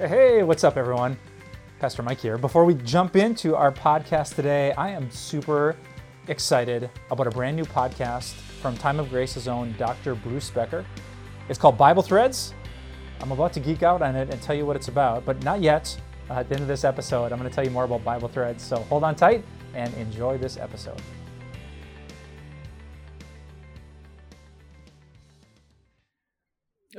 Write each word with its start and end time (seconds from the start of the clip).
Hey, 0.00 0.42
what's 0.42 0.64
up, 0.64 0.78
everyone? 0.78 1.18
Pastor 1.78 2.02
Mike 2.02 2.20
here. 2.20 2.38
Before 2.38 2.64
we 2.64 2.72
jump 2.72 3.16
into 3.16 3.54
our 3.54 3.70
podcast 3.70 4.34
today, 4.34 4.72
I 4.72 4.88
am 4.88 5.10
super 5.10 5.76
excited 6.26 6.88
about 7.10 7.26
a 7.26 7.30
brand 7.30 7.54
new 7.54 7.66
podcast 7.66 8.32
from 8.62 8.78
Time 8.78 8.98
of 8.98 9.10
Grace's 9.10 9.46
own 9.46 9.74
Dr. 9.76 10.14
Bruce 10.14 10.48
Becker. 10.48 10.86
It's 11.50 11.58
called 11.58 11.76
Bible 11.76 12.02
Threads. 12.02 12.54
I'm 13.20 13.30
about 13.30 13.52
to 13.52 13.60
geek 13.60 13.82
out 13.82 14.00
on 14.00 14.16
it 14.16 14.30
and 14.30 14.40
tell 14.40 14.56
you 14.56 14.64
what 14.64 14.74
it's 14.74 14.88
about, 14.88 15.26
but 15.26 15.44
not 15.44 15.60
yet. 15.60 15.94
Uh, 16.30 16.36
at 16.36 16.48
the 16.48 16.54
end 16.54 16.62
of 16.62 16.68
this 16.68 16.84
episode, 16.84 17.30
I'm 17.30 17.38
going 17.38 17.50
to 17.50 17.54
tell 17.54 17.64
you 17.64 17.70
more 17.70 17.84
about 17.84 18.02
Bible 18.02 18.28
Threads. 18.28 18.64
So 18.64 18.76
hold 18.76 19.04
on 19.04 19.14
tight 19.14 19.44
and 19.74 19.92
enjoy 19.98 20.38
this 20.38 20.56
episode. 20.56 21.02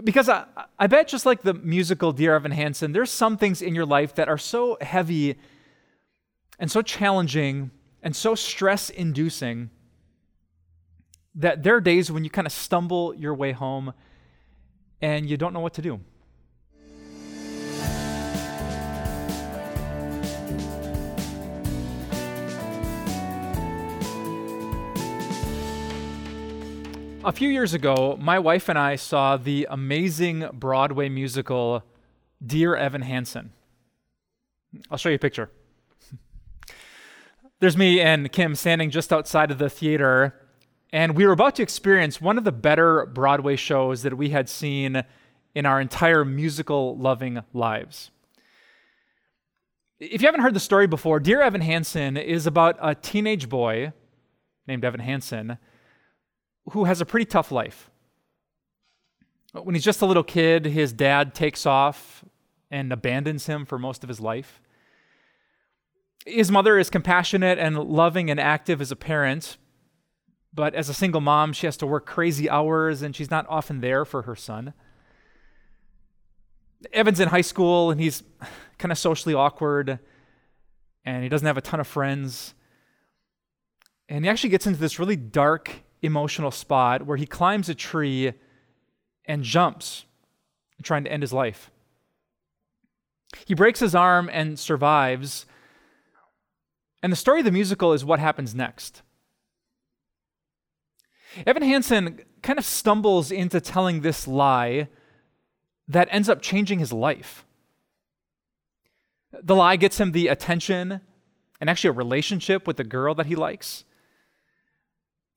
Because 0.03 0.29
I, 0.29 0.45
I 0.79 0.87
bet, 0.87 1.07
just 1.07 1.25
like 1.25 1.41
the 1.41 1.53
musical 1.53 2.11
Dear 2.11 2.35
Evan 2.35 2.51
Hansen, 2.51 2.91
there's 2.91 3.11
some 3.11 3.37
things 3.37 3.61
in 3.61 3.75
your 3.75 3.85
life 3.85 4.15
that 4.15 4.29
are 4.29 4.37
so 4.37 4.77
heavy 4.81 5.37
and 6.59 6.71
so 6.71 6.81
challenging 6.81 7.71
and 8.01 8.15
so 8.15 8.35
stress 8.35 8.89
inducing 8.89 9.69
that 11.35 11.63
there 11.63 11.75
are 11.75 11.81
days 11.81 12.11
when 12.11 12.23
you 12.23 12.29
kind 12.29 12.45
of 12.45 12.51
stumble 12.51 13.13
your 13.13 13.33
way 13.33 13.51
home 13.51 13.93
and 15.01 15.29
you 15.29 15.37
don't 15.37 15.53
know 15.53 15.59
what 15.59 15.73
to 15.75 15.81
do. 15.81 15.99
A 27.23 27.31
few 27.31 27.49
years 27.49 27.75
ago, 27.75 28.17
my 28.19 28.39
wife 28.39 28.67
and 28.67 28.79
I 28.79 28.95
saw 28.95 29.37
the 29.37 29.67
amazing 29.69 30.47
Broadway 30.53 31.07
musical 31.07 31.83
Dear 32.43 32.75
Evan 32.75 33.03
Hansen. 33.03 33.51
I'll 34.89 34.97
show 34.97 35.09
you 35.09 35.15
a 35.15 35.19
picture. 35.19 35.51
There's 37.59 37.77
me 37.77 38.01
and 38.01 38.31
Kim 38.31 38.55
standing 38.55 38.89
just 38.89 39.13
outside 39.13 39.51
of 39.51 39.59
the 39.59 39.69
theater, 39.69 40.33
and 40.91 41.15
we 41.15 41.27
were 41.27 41.33
about 41.33 41.57
to 41.57 41.61
experience 41.61 42.19
one 42.19 42.39
of 42.39 42.43
the 42.43 42.51
better 42.51 43.05
Broadway 43.05 43.55
shows 43.55 44.01
that 44.01 44.17
we 44.17 44.31
had 44.31 44.49
seen 44.49 45.03
in 45.53 45.67
our 45.67 45.79
entire 45.79 46.25
musical 46.25 46.97
loving 46.97 47.43
lives. 47.53 48.09
If 49.99 50.23
you 50.23 50.27
haven't 50.27 50.41
heard 50.41 50.55
the 50.55 50.59
story 50.59 50.87
before, 50.87 51.19
Dear 51.19 51.43
Evan 51.43 51.61
Hansen 51.61 52.17
is 52.17 52.47
about 52.47 52.79
a 52.81 52.95
teenage 52.95 53.47
boy 53.47 53.93
named 54.65 54.83
Evan 54.83 55.01
Hansen 55.01 55.59
who 56.69 56.85
has 56.85 57.01
a 57.01 57.05
pretty 57.05 57.25
tough 57.25 57.51
life. 57.51 57.89
When 59.53 59.75
he's 59.75 59.83
just 59.83 60.01
a 60.01 60.05
little 60.05 60.23
kid, 60.23 60.65
his 60.65 60.93
dad 60.93 61.33
takes 61.33 61.65
off 61.65 62.23
and 62.69 62.93
abandons 62.93 63.47
him 63.47 63.65
for 63.65 63.77
most 63.77 64.03
of 64.03 64.07
his 64.07 64.21
life. 64.21 64.61
His 66.25 66.51
mother 66.51 66.77
is 66.77 66.89
compassionate 66.89 67.57
and 67.57 67.77
loving 67.77 68.29
and 68.29 68.39
active 68.39 68.79
as 68.79 68.91
a 68.91 68.95
parent, 68.95 69.57
but 70.53 70.73
as 70.73 70.87
a 70.87 70.93
single 70.93 71.21
mom, 71.21 71.51
she 71.51 71.67
has 71.67 71.75
to 71.77 71.87
work 71.87 72.05
crazy 72.05 72.49
hours 72.49 73.01
and 73.01 73.15
she's 73.15 73.31
not 73.31 73.45
often 73.49 73.81
there 73.81 74.05
for 74.05 74.21
her 74.23 74.35
son. 74.35 74.73
Evan's 76.93 77.19
in 77.19 77.29
high 77.29 77.41
school 77.41 77.91
and 77.91 77.99
he's 77.99 78.23
kind 78.77 78.91
of 78.91 78.97
socially 78.97 79.33
awkward 79.33 79.99
and 81.03 81.23
he 81.23 81.29
doesn't 81.29 81.45
have 81.45 81.57
a 81.57 81.61
ton 81.61 81.79
of 81.79 81.87
friends. 81.87 82.53
And 84.07 84.23
he 84.23 84.29
actually 84.29 84.49
gets 84.49 84.67
into 84.67 84.79
this 84.79 84.99
really 84.99 85.15
dark 85.15 85.83
emotional 86.01 86.51
spot 86.51 87.05
where 87.05 87.17
he 87.17 87.25
climbs 87.25 87.69
a 87.69 87.75
tree 87.75 88.33
and 89.25 89.43
jumps, 89.43 90.05
trying 90.81 91.03
to 91.03 91.11
end 91.11 91.23
his 91.23 91.33
life. 91.33 91.69
He 93.45 93.53
breaks 93.53 93.79
his 93.79 93.95
arm 93.95 94.29
and 94.31 94.59
survives. 94.59 95.45
And 97.03 97.11
the 97.11 97.17
story 97.17 97.39
of 97.39 97.45
the 97.45 97.51
musical 97.51 97.93
is 97.93 98.03
what 98.03 98.19
happens 98.19 98.53
next. 98.53 99.01
Evan 101.45 101.63
Hansen 101.63 102.21
kind 102.41 102.59
of 102.59 102.65
stumbles 102.65 103.31
into 103.31 103.61
telling 103.61 104.01
this 104.01 104.27
lie 104.27 104.89
that 105.87 106.07
ends 106.11 106.29
up 106.29 106.41
changing 106.41 106.79
his 106.79 106.91
life. 106.91 107.45
The 109.31 109.55
lie 109.55 109.77
gets 109.77 109.99
him 109.99 110.11
the 110.11 110.27
attention 110.27 111.01
and 111.59 111.69
actually 111.69 111.89
a 111.89 111.93
relationship 111.93 112.67
with 112.67 112.77
the 112.77 112.83
girl 112.83 113.15
that 113.15 113.27
he 113.27 113.35
likes. 113.35 113.85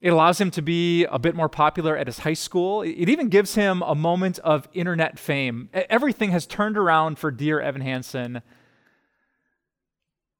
It 0.05 0.13
allows 0.13 0.39
him 0.39 0.51
to 0.51 0.61
be 0.61 1.07
a 1.07 1.19
bit 1.19 1.35
more 1.35 1.49
popular 1.49 1.97
at 1.97 2.09
his 2.09 2.19
high 2.19 2.35
school. 2.35 2.83
It 2.83 3.09
even 3.09 3.31
gives 3.31 3.55
him 3.55 3.81
a 3.81 3.95
moment 3.95 4.39
of 4.41 4.69
internet 4.75 5.19
fame. 5.19 5.71
Everything 5.73 6.31
has 6.31 6.47
turned 6.47 6.77
around 6.77 7.19
for 7.19 7.31
dear 7.31 7.59
Evan 7.59 7.81
Hansen 7.81 8.43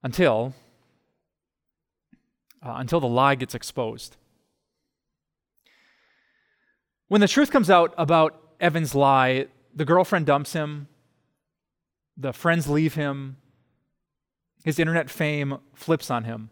until 0.03 0.53
uh, 2.63 2.75
until 2.77 3.01
the 3.01 3.09
lie 3.09 3.37
gets 3.37 3.55
exposed. 3.55 4.19
When 7.09 7.23
the 7.23 7.29
truth 7.29 7.51
comes 7.51 7.71
out 7.71 7.95
about 7.97 8.39
Evan's 8.61 8.95
lie, 8.95 9.47
the 9.75 9.87
girlfriend 9.87 10.27
dumps 10.27 10.53
him, 10.53 10.89
the 12.19 12.35
friends 12.35 12.69
leave 12.69 12.97
him, 12.97 13.39
his 14.63 14.79
internet 14.79 15.09
fame 15.09 15.57
flips 15.73 16.11
on 16.11 16.25
him 16.25 16.51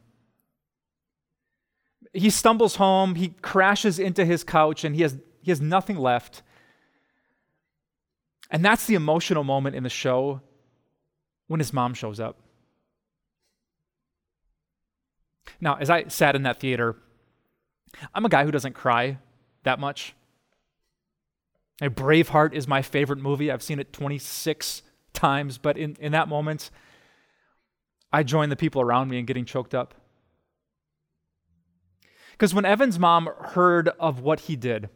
he 2.13 2.31
stumbles 2.31 2.77
home, 2.77 3.15
he 3.15 3.29
crashes 3.43 3.99
into 3.99 4.25
his 4.25 4.45
couch, 4.45 4.85
and 4.85 4.95
he 4.95 5.03
has, 5.03 5.17
he 5.41 5.51
has 5.51 5.61
nothing 5.61 5.97
left. 5.97 6.43
And 8.51 8.65
that's 8.65 8.87
the 8.87 8.95
emotional 8.95 9.45
moment 9.45 9.77
in 9.77 9.83
the 9.83 9.89
show 9.89 10.43
when 11.47 11.61
his 11.61 11.73
mom 11.73 11.95
shows 11.95 12.21
up. 12.21 12.39
Now, 15.61 15.77
as 15.77 15.89
I 15.89 16.09
sat 16.09 16.37
in 16.37 16.43
that 16.43 16.61
theater, 16.61 16.97
I'm 18.15 18.25
a 18.25 18.29
guy 18.29 18.45
who 18.45 18.51
doesn't 18.51 18.75
cry 18.75 19.19
that 19.65 19.79
much. 19.79 20.15
A 21.81 21.89
Braveheart 21.89 22.53
is 22.53 22.69
my 22.69 22.83
favorite 22.83 23.19
movie. 23.19 23.51
I've 23.51 23.63
seen 23.63 23.79
it 23.79 23.93
26 23.93 24.83
times, 25.13 25.59
but 25.59 25.77
in, 25.77 25.97
in 25.99 26.13
that 26.13 26.29
moment, 26.29 26.71
I 28.13 28.23
join 28.23 28.51
the 28.51 28.57
people 28.57 28.83
around 28.83 29.09
me 29.09 29.19
in 29.19 29.25
getting 29.25 29.45
choked 29.45 29.75
up. 29.75 29.95
Because 32.43 32.55
when 32.55 32.65
Evan's 32.65 32.99
mom 32.99 33.31
heard 33.41 33.91
of 34.01 34.19
what 34.19 34.41
he 34.41 34.57
did, 34.57 34.89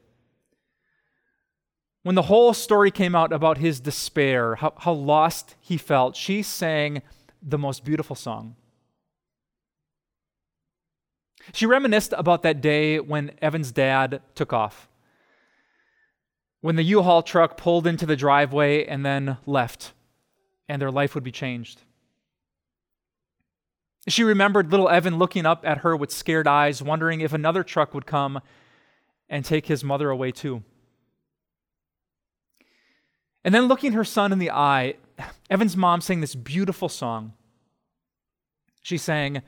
when 2.02 2.16
the 2.16 2.22
whole 2.22 2.52
story 2.52 2.90
came 2.90 3.14
out 3.14 3.32
about 3.32 3.58
his 3.58 3.78
despair, 3.78 4.56
how, 4.56 4.72
how 4.78 4.92
lost 4.92 5.54
he 5.60 5.76
felt, 5.76 6.16
she 6.16 6.42
sang 6.42 7.02
the 7.40 7.56
most 7.56 7.84
beautiful 7.84 8.16
song. 8.16 8.56
She 11.52 11.66
reminisced 11.66 12.12
about 12.18 12.42
that 12.42 12.60
day 12.60 12.98
when 12.98 13.30
Evan's 13.40 13.70
dad 13.70 14.22
took 14.34 14.52
off. 14.52 14.88
When 16.62 16.74
the 16.74 16.82
U 16.82 17.02
Haul 17.02 17.22
truck 17.22 17.56
pulled 17.56 17.86
into 17.86 18.06
the 18.06 18.16
driveway 18.16 18.84
and 18.86 19.06
then 19.06 19.36
left, 19.46 19.92
and 20.68 20.82
their 20.82 20.90
life 20.90 21.14
would 21.14 21.22
be 21.22 21.30
changed. 21.30 21.82
She 24.08 24.22
remembered 24.22 24.70
little 24.70 24.88
Evan 24.88 25.18
looking 25.18 25.46
up 25.46 25.66
at 25.66 25.78
her 25.78 25.96
with 25.96 26.12
scared 26.12 26.46
eyes, 26.46 26.82
wondering 26.82 27.20
if 27.20 27.32
another 27.32 27.64
truck 27.64 27.92
would 27.92 28.06
come 28.06 28.40
and 29.28 29.44
take 29.44 29.66
his 29.66 29.82
mother 29.82 30.10
away 30.10 30.30
too. 30.30 30.62
And 33.44 33.54
then 33.54 33.66
looking 33.66 33.92
her 33.92 34.04
son 34.04 34.32
in 34.32 34.38
the 34.38 34.50
eye, 34.50 34.94
Evan's 35.50 35.76
mom 35.76 36.00
sang 36.00 36.20
this 36.20 36.34
beautiful 36.34 36.88
song. 36.88 37.32
She 38.82 38.98
sang, 38.98 39.42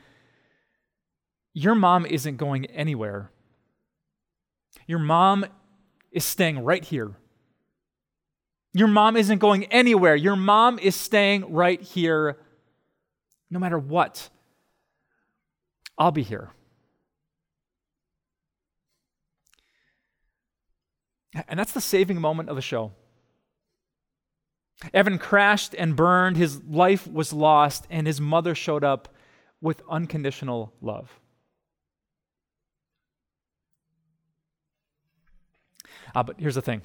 Your 1.52 1.76
mom 1.76 2.06
isn't 2.06 2.36
going 2.36 2.66
anywhere. 2.66 3.30
Your 4.86 4.98
mom 4.98 5.46
is 6.10 6.24
staying 6.24 6.64
right 6.64 6.82
here. 6.82 7.12
Your 8.72 8.88
mom 8.88 9.16
isn't 9.16 9.38
going 9.38 9.64
anywhere. 9.66 10.16
Your 10.16 10.36
mom 10.36 10.78
is 10.78 10.96
staying 10.96 11.52
right 11.52 11.80
here 11.80 12.38
no 13.50 13.58
matter 13.58 13.78
what. 13.78 14.30
I'll 15.98 16.12
be 16.12 16.22
here. 16.22 16.50
And 21.48 21.58
that's 21.58 21.72
the 21.72 21.80
saving 21.80 22.20
moment 22.20 22.48
of 22.48 22.56
the 22.56 22.62
show. 22.62 22.92
Evan 24.94 25.18
crashed 25.18 25.74
and 25.76 25.96
burned, 25.96 26.36
his 26.36 26.62
life 26.62 27.06
was 27.06 27.32
lost, 27.32 27.86
and 27.90 28.06
his 28.06 28.20
mother 28.20 28.54
showed 28.54 28.84
up 28.84 29.08
with 29.60 29.82
unconditional 29.90 30.72
love. 30.80 31.18
Uh, 36.14 36.22
but 36.22 36.36
here's 36.38 36.54
the 36.54 36.62
thing 36.62 36.82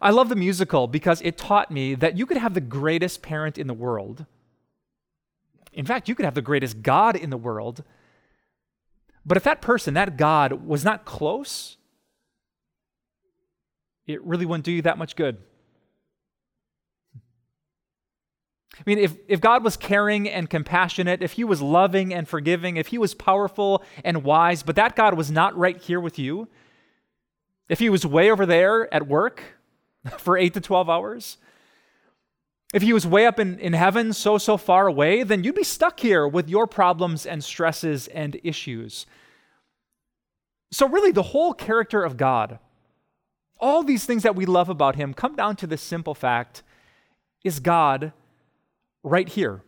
I 0.00 0.10
love 0.10 0.28
the 0.28 0.36
musical 0.36 0.86
because 0.86 1.20
it 1.22 1.36
taught 1.36 1.70
me 1.70 1.94
that 1.94 2.16
you 2.16 2.26
could 2.26 2.36
have 2.36 2.54
the 2.54 2.60
greatest 2.60 3.22
parent 3.22 3.58
in 3.58 3.66
the 3.66 3.74
world 3.74 4.26
in 5.74 5.84
fact, 5.84 6.08
you 6.08 6.14
could 6.14 6.24
have 6.24 6.34
the 6.34 6.42
greatest 6.42 6.82
God 6.82 7.16
in 7.16 7.30
the 7.30 7.36
world. 7.36 7.82
But 9.26 9.36
if 9.36 9.44
that 9.44 9.60
person, 9.60 9.94
that 9.94 10.16
God, 10.16 10.66
was 10.66 10.84
not 10.84 11.04
close, 11.04 11.76
it 14.06 14.22
really 14.24 14.46
wouldn't 14.46 14.64
do 14.64 14.72
you 14.72 14.82
that 14.82 14.98
much 14.98 15.16
good. 15.16 15.38
I 18.76 18.82
mean, 18.86 18.98
if, 18.98 19.16
if 19.28 19.40
God 19.40 19.62
was 19.62 19.76
caring 19.76 20.28
and 20.28 20.50
compassionate, 20.50 21.22
if 21.22 21.32
He 21.32 21.44
was 21.44 21.62
loving 21.62 22.12
and 22.12 22.28
forgiving, 22.28 22.76
if 22.76 22.88
He 22.88 22.98
was 22.98 23.14
powerful 23.14 23.82
and 24.02 24.24
wise, 24.24 24.62
but 24.62 24.76
that 24.76 24.96
God 24.96 25.14
was 25.14 25.30
not 25.30 25.56
right 25.56 25.80
here 25.80 26.00
with 26.00 26.18
you, 26.18 26.48
if 27.68 27.78
He 27.78 27.88
was 27.88 28.04
way 28.04 28.30
over 28.30 28.44
there 28.44 28.92
at 28.92 29.06
work 29.06 29.42
for 30.18 30.36
8 30.36 30.54
to 30.54 30.60
12 30.60 30.90
hours, 30.90 31.38
if 32.74 32.82
He 32.82 32.92
was 32.92 33.06
way 33.06 33.24
up 33.24 33.38
in, 33.38 33.56
in 33.60 33.72
heaven, 33.72 34.12
so, 34.12 34.36
so 34.36 34.56
far 34.56 34.88
away, 34.88 35.22
then 35.22 35.44
you'd 35.44 35.54
be 35.54 35.62
stuck 35.62 36.00
here 36.00 36.26
with 36.26 36.48
your 36.48 36.66
problems 36.66 37.24
and 37.24 37.42
stresses 37.42 38.08
and 38.08 38.40
issues. 38.42 39.06
So, 40.72 40.88
really, 40.88 41.12
the 41.12 41.22
whole 41.22 41.54
character 41.54 42.02
of 42.02 42.16
God, 42.16 42.58
all 43.60 43.84
these 43.84 44.04
things 44.04 44.24
that 44.24 44.34
we 44.34 44.44
love 44.44 44.68
about 44.68 44.96
Him, 44.96 45.14
come 45.14 45.36
down 45.36 45.54
to 45.56 45.68
this 45.68 45.82
simple 45.82 46.16
fact 46.16 46.64
is 47.44 47.60
God 47.60 48.12
right 49.04 49.28
here. 49.28 49.62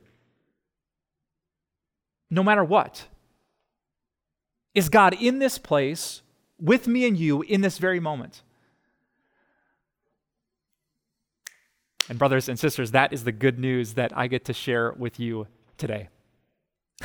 No 2.29 2.43
matter 2.43 2.65
what. 2.65 3.07
Is 4.75 4.89
God 4.89 5.15
in 5.21 5.39
this 5.39 5.59
place 5.59 6.23
with 6.59 6.89
me 6.89 7.07
and 7.07 7.17
you 7.17 7.43
in 7.43 7.61
this 7.61 7.79
very 7.79 8.01
moment? 8.01 8.43
And, 12.09 12.19
brothers 12.19 12.49
and 12.49 12.59
sisters, 12.59 12.93
that 12.93 13.13
is 13.13 13.25
the 13.25 13.33
good 13.33 13.59
news 13.59 13.95
that 13.95 14.17
I 14.17 14.27
get 14.27 14.45
to 14.47 14.53
share 14.53 14.93
with 14.93 15.19
you 15.19 15.47
today. 15.77 16.09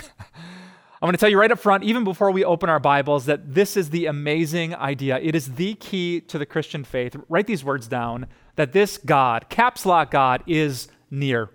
I'm 1.01 1.07
going 1.07 1.13
to 1.13 1.17
tell 1.17 1.29
you 1.29 1.39
right 1.39 1.51
up 1.51 1.57
front, 1.57 1.83
even 1.83 2.03
before 2.03 2.29
we 2.29 2.45
open 2.45 2.69
our 2.69 2.79
Bibles, 2.79 3.25
that 3.25 3.55
this 3.55 3.75
is 3.75 3.89
the 3.89 4.05
amazing 4.05 4.75
idea. 4.75 5.17
It 5.17 5.33
is 5.33 5.55
the 5.55 5.73
key 5.73 6.21
to 6.21 6.37
the 6.37 6.45
Christian 6.45 6.83
faith. 6.83 7.15
Write 7.27 7.47
these 7.47 7.63
words 7.63 7.87
down 7.87 8.27
that 8.55 8.71
this 8.71 8.99
God, 8.99 9.49
caps 9.49 9.83
lock 9.83 10.11
God, 10.11 10.43
is 10.45 10.89
near. 11.09 11.49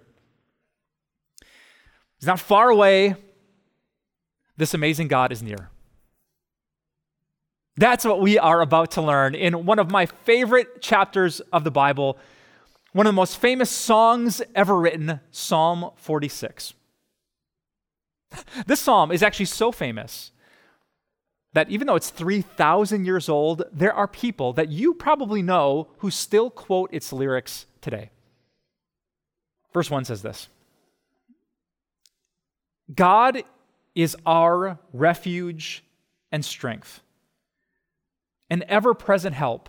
He's 2.19 2.27
not 2.27 2.41
far 2.41 2.71
away. 2.71 3.15
This 4.57 4.75
amazing 4.75 5.07
God 5.07 5.31
is 5.31 5.45
near. 5.45 5.71
That's 7.77 8.05
what 8.05 8.21
we 8.21 8.39
are 8.39 8.63
about 8.63 8.93
to 8.93 9.03
learn 9.03 9.35
in 9.35 9.67
one 9.67 9.79
of 9.79 9.91
my 9.91 10.07
favorite 10.07 10.81
chapters 10.81 11.41
of 11.53 11.63
the 11.63 11.71
Bible, 11.71 12.19
one 12.97 13.07
of 13.07 13.13
the 13.13 13.17
most 13.17 13.37
famous 13.37 13.69
songs 13.69 14.41
ever 14.55 14.75
written, 14.75 15.21
Psalm 15.31 15.91
46. 15.97 16.73
This 18.67 18.81
psalm 18.81 19.13
is 19.13 19.23
actually 19.23 19.45
so 19.45 19.71
famous 19.71 20.33
that 21.53 21.69
even 21.69 21.87
though 21.87 21.97
it's 21.97 22.09
3,000 22.09 23.05
years 23.05 23.29
old, 23.29 23.65
there 23.71 23.93
are 23.93 24.09
people 24.09 24.55
that 24.55 24.71
you 24.71 24.95
probably 24.95 25.43
know 25.43 25.89
who 25.99 26.11
still 26.11 26.49
quote 26.49 26.89
its 26.91 27.13
lyrics 27.13 27.67
today. 27.83 28.13
Verse 29.75 29.91
1 29.91 30.07
says 30.07 30.23
this 30.23 30.49
God 32.95 33.43
is 33.95 34.17
our 34.25 34.79
refuge 34.95 35.85
and 36.33 36.43
strength, 36.43 37.03
an 38.49 38.65
ever 38.69 38.95
present 38.95 39.35
help 39.35 39.69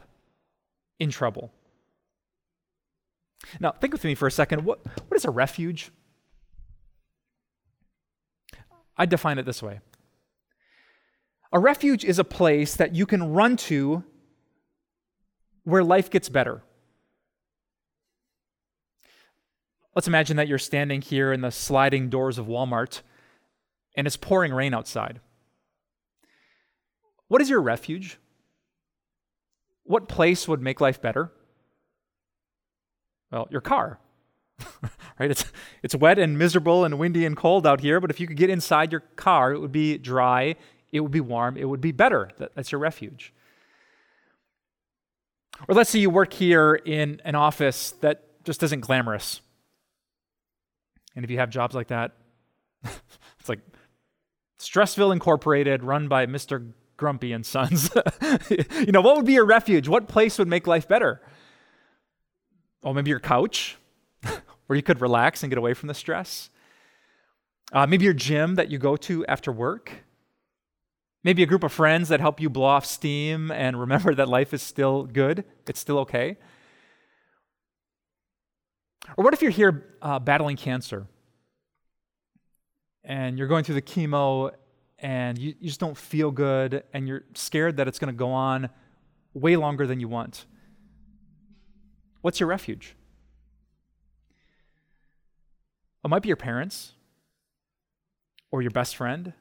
in 0.97 1.11
trouble. 1.11 1.51
Now, 3.59 3.71
think 3.71 3.93
with 3.93 4.03
me 4.03 4.15
for 4.15 4.27
a 4.27 4.31
second. 4.31 4.65
What, 4.65 4.79
what 4.85 5.15
is 5.15 5.25
a 5.25 5.29
refuge? 5.31 5.91
I 8.97 9.05
define 9.05 9.37
it 9.37 9.45
this 9.45 9.61
way 9.61 9.79
A 11.51 11.59
refuge 11.59 12.03
is 12.03 12.19
a 12.19 12.23
place 12.23 12.75
that 12.75 12.95
you 12.95 13.05
can 13.05 13.33
run 13.33 13.57
to 13.57 14.03
where 15.63 15.83
life 15.83 16.09
gets 16.09 16.29
better. 16.29 16.63
Let's 19.95 20.07
imagine 20.07 20.37
that 20.37 20.47
you're 20.47 20.59
standing 20.59 21.01
here 21.01 21.33
in 21.33 21.41
the 21.41 21.51
sliding 21.51 22.09
doors 22.09 22.37
of 22.37 22.45
Walmart 22.45 23.01
and 23.95 24.05
it's 24.05 24.15
pouring 24.15 24.53
rain 24.53 24.73
outside. 24.73 25.19
What 27.27 27.41
is 27.41 27.49
your 27.49 27.61
refuge? 27.61 28.19
What 29.83 30.07
place 30.07 30.47
would 30.47 30.61
make 30.61 30.79
life 30.79 31.01
better? 31.01 31.31
Well, 33.31 33.47
your 33.51 33.61
car. 33.61 33.99
right? 35.19 35.31
It's, 35.31 35.45
it's 35.83 35.95
wet 35.95 36.19
and 36.19 36.37
miserable 36.37 36.85
and 36.85 36.97
windy 36.97 37.25
and 37.25 37.35
cold 37.35 37.67
out 37.67 37.81
here, 37.81 37.99
but 37.99 38.09
if 38.09 38.19
you 38.19 38.27
could 38.27 38.37
get 38.37 38.49
inside 38.49 38.91
your 38.91 39.01
car, 39.15 39.53
it 39.53 39.59
would 39.59 39.71
be 39.71 39.97
dry, 39.97 40.55
it 40.91 41.01
would 41.01 41.11
be 41.11 41.21
warm, 41.21 41.57
it 41.57 41.65
would 41.65 41.81
be 41.81 41.91
better. 41.91 42.29
That, 42.37 42.55
that's 42.55 42.71
your 42.71 42.79
refuge. 42.79 43.33
Or 45.67 45.75
let's 45.75 45.89
say 45.89 45.99
you 45.99 46.09
work 46.09 46.33
here 46.33 46.75
in 46.75 47.21
an 47.25 47.35
office 47.35 47.91
that 48.01 48.43
just 48.43 48.61
isn't 48.63 48.81
glamorous. 48.81 49.41
And 51.15 51.25
if 51.25 51.31
you 51.31 51.39
have 51.39 51.49
jobs 51.49 51.75
like 51.75 51.87
that, 51.87 52.13
it's 52.83 53.49
like 53.49 53.59
Stressville 54.59 55.11
Incorporated, 55.11 55.83
run 55.83 56.07
by 56.07 56.25
Mr. 56.25 56.71
Grumpy 56.95 57.31
and 57.31 57.45
Sons. 57.45 57.89
you 58.49 58.91
know, 58.91 59.01
what 59.01 59.17
would 59.17 59.25
be 59.25 59.33
your 59.33 59.45
refuge? 59.45 59.87
What 59.87 60.07
place 60.07 60.37
would 60.37 60.47
make 60.47 60.67
life 60.67 60.87
better? 60.87 61.21
Oh, 62.83 62.93
maybe 62.93 63.09
your 63.09 63.19
couch, 63.19 63.77
where 64.67 64.75
you 64.75 64.83
could 64.83 65.01
relax 65.01 65.43
and 65.43 65.49
get 65.49 65.57
away 65.57 65.73
from 65.73 65.87
the 65.87 65.93
stress. 65.93 66.49
Uh, 67.73 67.85
maybe 67.85 68.05
your 68.05 68.13
gym 68.13 68.55
that 68.55 68.71
you 68.71 68.77
go 68.77 68.95
to 68.95 69.25
after 69.25 69.51
work. 69.51 69.91
Maybe 71.23 71.43
a 71.43 71.45
group 71.45 71.63
of 71.63 71.73
friends 71.73 72.09
that 72.09 72.21
help 72.21 72.39
you 72.39 72.49
blow 72.49 72.65
off 72.65 72.85
steam 72.85 73.51
and 73.51 73.79
remember 73.79 74.15
that 74.15 74.29
life 74.29 74.53
is 74.53 74.61
still 74.61 75.03
good, 75.03 75.43
it's 75.67 75.79
still 75.79 75.99
okay. 75.99 76.37
Or 79.15 79.23
what 79.23 79.33
if 79.33 79.41
you're 79.41 79.51
here 79.51 79.95
uh, 80.01 80.19
battling 80.19 80.57
cancer 80.57 81.07
and 83.03 83.37
you're 83.37 83.47
going 83.47 83.63
through 83.63 83.75
the 83.75 83.81
chemo 83.81 84.51
and 84.99 85.37
you, 85.37 85.55
you 85.59 85.67
just 85.67 85.79
don't 85.79 85.97
feel 85.97 86.31
good 86.31 86.83
and 86.93 87.07
you're 87.07 87.23
scared 87.33 87.77
that 87.77 87.87
it's 87.87 87.99
going 87.99 88.13
to 88.13 88.17
go 88.17 88.31
on 88.31 88.69
way 89.33 89.55
longer 89.55 89.87
than 89.87 89.99
you 89.99 90.07
want? 90.07 90.45
What's 92.21 92.39
your 92.39 92.49
refuge? 92.49 92.95
It 96.03 96.07
might 96.07 96.21
be 96.21 96.29
your 96.29 96.37
parents, 96.37 96.93
or 98.49 98.61
your 98.61 98.71
best 98.71 98.95
friend, 98.95 99.33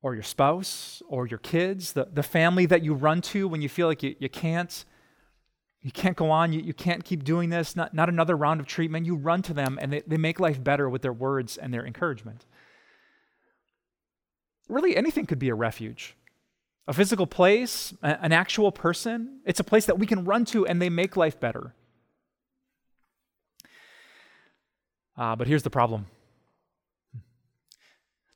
or 0.00 0.14
your 0.14 0.22
spouse, 0.22 1.02
or 1.08 1.26
your 1.26 1.40
kids, 1.40 1.92
the, 1.92 2.08
the 2.12 2.22
family 2.22 2.66
that 2.66 2.84
you 2.84 2.94
run 2.94 3.20
to 3.20 3.48
when 3.48 3.60
you 3.60 3.68
feel 3.68 3.88
like 3.88 4.02
you, 4.02 4.14
you 4.20 4.28
can't 4.28 4.84
you 5.80 5.92
can't 5.92 6.16
go 6.16 6.30
on. 6.30 6.52
You, 6.52 6.60
you 6.60 6.74
can't 6.74 7.04
keep 7.04 7.24
doing 7.24 7.50
this. 7.50 7.76
Not, 7.76 7.94
not 7.94 8.08
another 8.08 8.36
round 8.36 8.60
of 8.60 8.66
treatment. 8.66 9.06
You 9.06 9.14
run 9.14 9.42
to 9.42 9.54
them 9.54 9.78
and 9.80 9.92
they, 9.92 10.02
they 10.06 10.16
make 10.16 10.40
life 10.40 10.62
better 10.62 10.88
with 10.88 11.02
their 11.02 11.12
words 11.12 11.56
and 11.56 11.72
their 11.72 11.86
encouragement. 11.86 12.44
Really, 14.68 14.96
anything 14.96 15.24
could 15.24 15.38
be 15.38 15.48
a 15.48 15.54
refuge 15.54 16.16
a 16.88 16.94
physical 16.94 17.26
place, 17.26 17.92
an 18.02 18.32
actual 18.32 18.72
person. 18.72 19.40
It's 19.44 19.60
a 19.60 19.64
place 19.64 19.84
that 19.86 19.98
we 19.98 20.06
can 20.06 20.24
run 20.24 20.46
to 20.46 20.66
and 20.66 20.80
they 20.80 20.88
make 20.88 21.18
life 21.18 21.38
better. 21.38 21.74
Uh, 25.14 25.36
but 25.36 25.46
here's 25.46 25.62
the 25.62 25.70
problem 25.70 26.06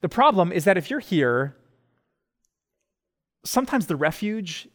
the 0.03 0.09
problem 0.09 0.53
is 0.53 0.65
that 0.65 0.77
if 0.77 0.91
you're 0.91 1.01
here, 1.01 1.57
sometimes 3.45 3.87
the 3.87 3.97
refuge 3.97 4.69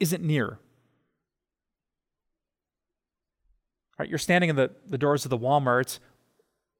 isn't 0.00 0.22
near. 0.22 0.58
Right, 3.98 4.08
you're 4.08 4.18
standing 4.18 4.48
in 4.48 4.56
the, 4.56 4.70
the 4.86 4.96
doors 4.96 5.26
of 5.26 5.30
the 5.30 5.38
Walmart. 5.38 5.98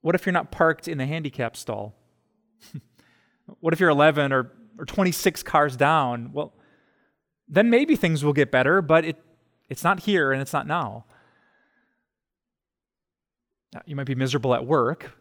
What 0.00 0.14
if 0.14 0.24
you're 0.24 0.32
not 0.32 0.52
parked 0.52 0.88
in 0.88 0.96
the 0.96 1.06
handicap 1.06 1.56
stall? 1.56 1.96
what 3.60 3.74
if 3.74 3.80
you're 3.80 3.90
11 3.90 4.32
or, 4.32 4.52
or 4.78 4.84
26 4.84 5.42
cars 5.42 5.76
down? 5.76 6.32
Well, 6.32 6.54
then 7.48 7.70
maybe 7.70 7.96
things 7.96 8.24
will 8.24 8.32
get 8.32 8.50
better, 8.50 8.80
but 8.80 9.04
it, 9.04 9.16
it's 9.68 9.84
not 9.84 10.00
here 10.00 10.32
and 10.32 10.40
it's 10.40 10.52
not 10.52 10.66
now. 10.66 11.04
You 13.84 13.96
might 13.96 14.06
be 14.06 14.14
miserable 14.14 14.54
at 14.54 14.66
work, 14.66 15.12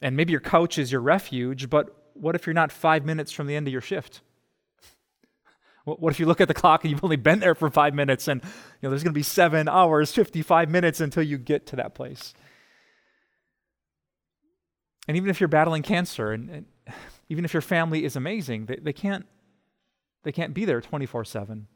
and 0.00 0.16
maybe 0.16 0.30
your 0.30 0.40
couch 0.40 0.78
is 0.78 0.92
your 0.92 1.00
refuge, 1.00 1.68
but 1.68 2.12
what 2.14 2.34
if 2.34 2.46
you're 2.46 2.54
not 2.54 2.70
five 2.70 3.04
minutes 3.04 3.32
from 3.32 3.46
the 3.46 3.56
end 3.56 3.66
of 3.66 3.72
your 3.72 3.80
shift? 3.80 4.20
What 5.84 6.12
if 6.12 6.20
you 6.20 6.26
look 6.26 6.40
at 6.40 6.48
the 6.48 6.54
clock 6.54 6.84
and 6.84 6.90
you've 6.90 7.02
only 7.02 7.16
been 7.16 7.40
there 7.40 7.54
for 7.54 7.70
five 7.70 7.94
minutes 7.94 8.28
and 8.28 8.42
you 8.42 8.50
know, 8.82 8.90
there's 8.90 9.02
going 9.02 9.14
to 9.14 9.18
be 9.18 9.22
seven 9.22 9.68
hours, 9.68 10.12
55 10.12 10.68
minutes 10.68 11.00
until 11.00 11.22
you 11.22 11.38
get 11.38 11.66
to 11.68 11.76
that 11.76 11.94
place? 11.94 12.34
And 15.08 15.16
even 15.16 15.30
if 15.30 15.40
you're 15.40 15.48
battling 15.48 15.82
cancer, 15.82 16.32
and, 16.32 16.50
and 16.50 16.66
even 17.30 17.46
if 17.46 17.54
your 17.54 17.62
family 17.62 18.04
is 18.04 18.16
amazing, 18.16 18.66
they, 18.66 18.76
they, 18.76 18.92
can't, 18.92 19.24
they 20.24 20.32
can't 20.32 20.52
be 20.52 20.66
there 20.66 20.82
24 20.82 21.24
7. 21.24 21.66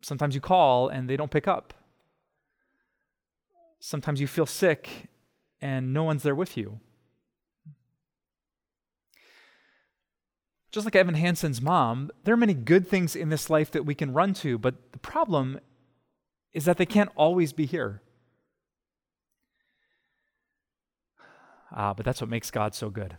Sometimes 0.00 0.34
you 0.34 0.40
call 0.40 0.88
and 0.88 1.10
they 1.10 1.18
don't 1.18 1.30
pick 1.30 1.46
up. 1.46 1.74
Sometimes 3.78 4.20
you 4.20 4.26
feel 4.26 4.46
sick 4.46 5.08
and 5.60 5.92
no 5.92 6.04
one's 6.04 6.22
there 6.22 6.34
with 6.34 6.56
you. 6.56 6.80
just 10.70 10.84
like 10.84 10.94
Evan 10.94 11.14
Hansen's 11.14 11.60
mom, 11.60 12.10
there 12.24 12.34
are 12.34 12.38
many 12.38 12.54
good 12.54 12.86
things 12.86 13.16
in 13.16 13.28
this 13.28 13.50
life 13.50 13.70
that 13.72 13.84
we 13.84 13.94
can 13.94 14.12
run 14.12 14.34
to, 14.34 14.56
but 14.56 14.92
the 14.92 14.98
problem 14.98 15.58
is 16.52 16.64
that 16.64 16.76
they 16.76 16.86
can't 16.86 17.10
always 17.16 17.52
be 17.52 17.66
here. 17.66 18.02
Ah, 21.72 21.94
but 21.94 22.04
that's 22.04 22.20
what 22.20 22.30
makes 22.30 22.50
God 22.50 22.74
so 22.74 22.90
good. 22.90 23.16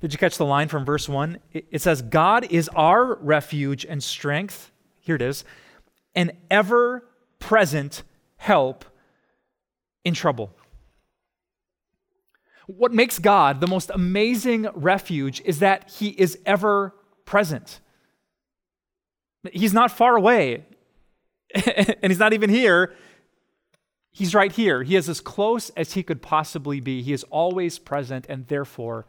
Did 0.00 0.12
you 0.12 0.18
catch 0.18 0.38
the 0.38 0.44
line 0.46 0.68
from 0.68 0.84
verse 0.84 1.08
1? 1.08 1.38
It 1.52 1.82
says, 1.82 2.02
God 2.02 2.50
is 2.50 2.68
our 2.74 3.16
refuge 3.16 3.84
and 3.84 4.02
strength. 4.02 4.70
Here 5.00 5.16
it 5.16 5.22
is 5.22 5.44
an 6.14 6.32
ever 6.50 7.04
present 7.38 8.02
help 8.36 8.84
in 10.04 10.14
trouble. 10.14 10.54
What 12.66 12.92
makes 12.92 13.18
God 13.18 13.60
the 13.60 13.66
most 13.66 13.90
amazing 13.92 14.68
refuge 14.74 15.42
is 15.44 15.58
that 15.58 15.90
He 15.90 16.08
is 16.08 16.38
ever 16.46 16.94
present. 17.24 17.80
He's 19.52 19.72
not 19.72 19.90
far 19.90 20.16
away, 20.16 20.64
and 21.54 22.10
He's 22.10 22.18
not 22.18 22.32
even 22.32 22.50
here. 22.50 22.94
He's 24.12 24.34
right 24.34 24.52
here. 24.52 24.82
He 24.82 24.94
is 24.94 25.08
as 25.08 25.20
close 25.20 25.70
as 25.70 25.94
He 25.94 26.02
could 26.02 26.20
possibly 26.20 26.80
be. 26.80 27.02
He 27.02 27.12
is 27.12 27.24
always 27.24 27.78
present, 27.78 28.26
and 28.28 28.46
therefore, 28.46 29.06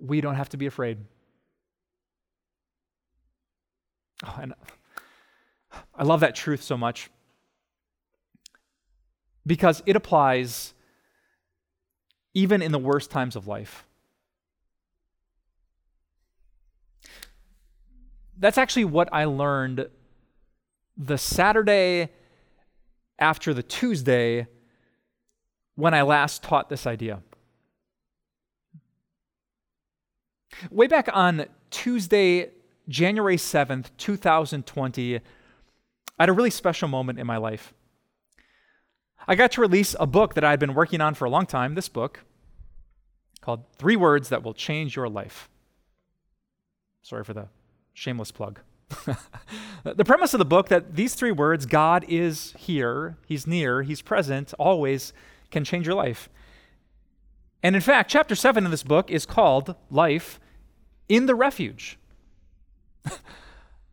we 0.00 0.20
don't 0.20 0.36
have 0.36 0.48
to 0.50 0.56
be 0.56 0.66
afraid. 0.66 0.98
Oh, 4.24 4.38
and 4.40 4.54
I 5.94 6.04
love 6.04 6.20
that 6.20 6.34
truth 6.34 6.62
so 6.62 6.76
much 6.76 7.10
because 9.44 9.82
it 9.86 9.96
applies 9.96 10.72
even 12.32 12.62
in 12.62 12.72
the 12.72 12.78
worst 12.78 13.10
times 13.10 13.36
of 13.36 13.46
life. 13.46 13.84
That's 18.38 18.58
actually 18.58 18.84
what 18.84 19.08
I 19.12 19.24
learned 19.24 19.88
the 20.96 21.18
Saturday 21.18 22.10
after 23.18 23.54
the 23.54 23.62
Tuesday 23.62 24.46
when 25.74 25.94
I 25.94 26.02
last 26.02 26.42
taught 26.42 26.68
this 26.68 26.86
idea. 26.86 27.22
Way 30.70 30.86
back 30.86 31.08
on 31.12 31.46
Tuesday, 31.70 32.50
January 32.88 33.36
7th, 33.36 33.90
2020, 33.98 35.16
I 35.16 35.20
had 36.18 36.28
a 36.28 36.32
really 36.32 36.50
special 36.50 36.88
moment 36.88 37.18
in 37.18 37.26
my 37.26 37.36
life. 37.36 37.74
I 39.28 39.34
got 39.34 39.52
to 39.52 39.60
release 39.60 39.94
a 39.98 40.06
book 40.06 40.34
that 40.34 40.44
I 40.44 40.50
had 40.50 40.60
been 40.60 40.74
working 40.74 41.00
on 41.00 41.14
for 41.14 41.24
a 41.24 41.30
long 41.30 41.46
time, 41.46 41.74
this 41.74 41.88
book, 41.88 42.20
called 43.40 43.64
Three 43.76 43.96
Words 43.96 44.28
That 44.28 44.42
Will 44.42 44.54
Change 44.54 44.96
Your 44.96 45.08
Life. 45.08 45.48
Sorry 47.02 47.24
for 47.24 47.34
the 47.34 47.48
shameless 47.92 48.30
plug. 48.30 48.60
the 49.84 50.04
premise 50.04 50.34
of 50.34 50.38
the 50.38 50.44
book 50.44 50.68
that 50.68 50.94
these 50.94 51.14
three 51.14 51.32
words, 51.32 51.66
God 51.66 52.04
is 52.08 52.54
here, 52.58 53.16
He's 53.26 53.46
near, 53.46 53.82
He's 53.82 54.02
present, 54.02 54.54
always, 54.58 55.12
can 55.50 55.64
change 55.64 55.86
your 55.86 55.96
life. 55.96 56.28
And 57.62 57.74
in 57.74 57.82
fact, 57.82 58.10
chapter 58.10 58.34
7 58.34 58.64
of 58.64 58.70
this 58.70 58.82
book 58.82 59.10
is 59.10 59.26
called 59.26 59.74
Life 59.90 60.38
in 61.08 61.26
the 61.26 61.34
Refuge. 61.34 61.98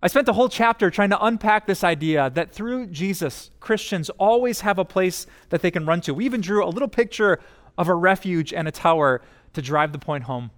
I 0.04 0.08
spent 0.08 0.26
the 0.26 0.34
whole 0.34 0.50
chapter 0.50 0.92
trying 0.92 1.12
to 1.12 1.24
unpack 1.24 1.66
this 1.66 1.84
idea 1.84 2.30
that 2.32 2.52
through 2.52 2.88
Jesus, 2.88 3.52
Christians 3.62 4.10
always 4.12 4.62
have 4.62 4.78
a 4.78 4.86
place 4.86 5.26
that 5.50 5.62
they 5.62 5.72
can 5.72 5.86
run 5.86 6.02
to. 6.02 6.14
We 6.14 6.26
even 6.26 6.42
drew 6.42 6.64
a 6.64 6.68
little 6.68 6.90
picture 6.90 7.40
of 7.78 7.88
a 7.88 7.96
refuge 7.96 8.54
and 8.54 8.68
a 8.68 8.72
tower 8.72 9.22
to 9.54 9.62
drive 9.62 9.94
the 9.94 10.00
point 10.00 10.26
home. 10.26 10.52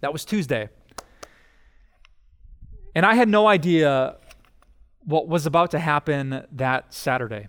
That 0.00 0.12
was 0.12 0.24
Tuesday. 0.24 0.70
And 2.94 3.06
I 3.06 3.14
had 3.14 3.28
no 3.28 3.46
idea 3.46 4.16
what 5.04 5.28
was 5.28 5.46
about 5.46 5.70
to 5.72 5.78
happen 5.78 6.44
that 6.52 6.92
Saturday. 6.92 7.48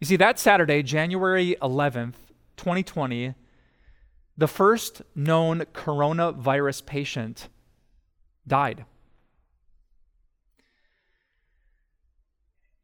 You 0.00 0.06
see, 0.06 0.16
that 0.16 0.38
Saturday, 0.38 0.82
January 0.82 1.56
11th, 1.62 2.14
2020, 2.56 3.34
the 4.36 4.48
first 4.48 5.02
known 5.14 5.60
coronavirus 5.72 6.86
patient 6.86 7.48
died. 8.46 8.84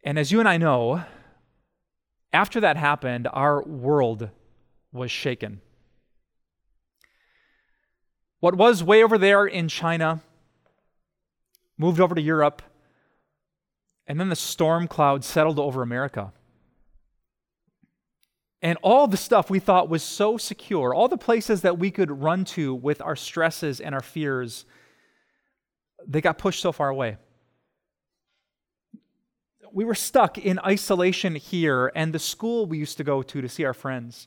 And 0.05 0.19
as 0.19 0.31
you 0.31 0.39
and 0.39 0.49
I 0.49 0.59
know, 0.59 1.03
after 2.33 2.61
that 2.61 2.77
happened, 2.77 3.27
our 3.33 3.63
world 3.65 4.31
was 4.93 5.11
shaken. 5.11 5.61
What 8.41 8.55
was 8.55 8.85
way 8.85 9.03
over 9.03 9.19
there 9.19 9.47
in 9.47 9.69
China 9.69 10.21
moved 11.77 12.01
over 12.01 12.15
to 12.15 12.21
Europe, 12.21 12.63
and 14.07 14.19
then 14.19 14.29
the 14.29 14.37
storm 14.37 14.87
cloud 14.89 15.25
settled 15.25 15.59
over 15.59 15.83
America. 15.83 16.33
And 18.61 18.79
all 18.83 19.07
the 19.07 19.17
stuff 19.17 19.51
we 19.51 19.61
thought 19.61 19.89
was 19.89 20.03
so 20.03 20.37
secure, 20.37 20.93
all 20.93 21.09
the 21.09 21.17
places 21.17 21.61
that 21.63 21.79
we 21.79 21.91
could 21.91 22.11
run 22.11 22.45
to 22.47 22.75
with 22.75 23.01
our 23.01 23.15
stresses 23.15 23.81
and 23.81 23.95
our 23.95 24.03
fears, 24.03 24.65
they 26.07 26.21
got 26.21 26.39
pushed 26.39 26.61
so 26.61 26.73
far 26.73 26.89
away. 26.89 27.17
We 29.73 29.85
were 29.85 29.95
stuck 29.95 30.39
in 30.39 30.59
isolation 30.61 31.35
here, 31.35 31.93
and 31.95 32.13
the 32.13 32.19
school 32.19 32.67
we 32.67 32.79
used 32.79 32.97
to 32.97 33.05
go 33.05 33.23
to 33.23 33.41
to 33.41 33.49
see 33.49 33.65
our 33.65 33.75
friends, 33.75 34.27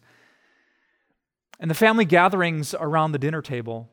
and 1.59 1.69
the 1.69 1.75
family 1.75 2.05
gatherings 2.05 2.73
around 2.73 3.11
the 3.11 3.19
dinner 3.19 3.41
table, 3.41 3.89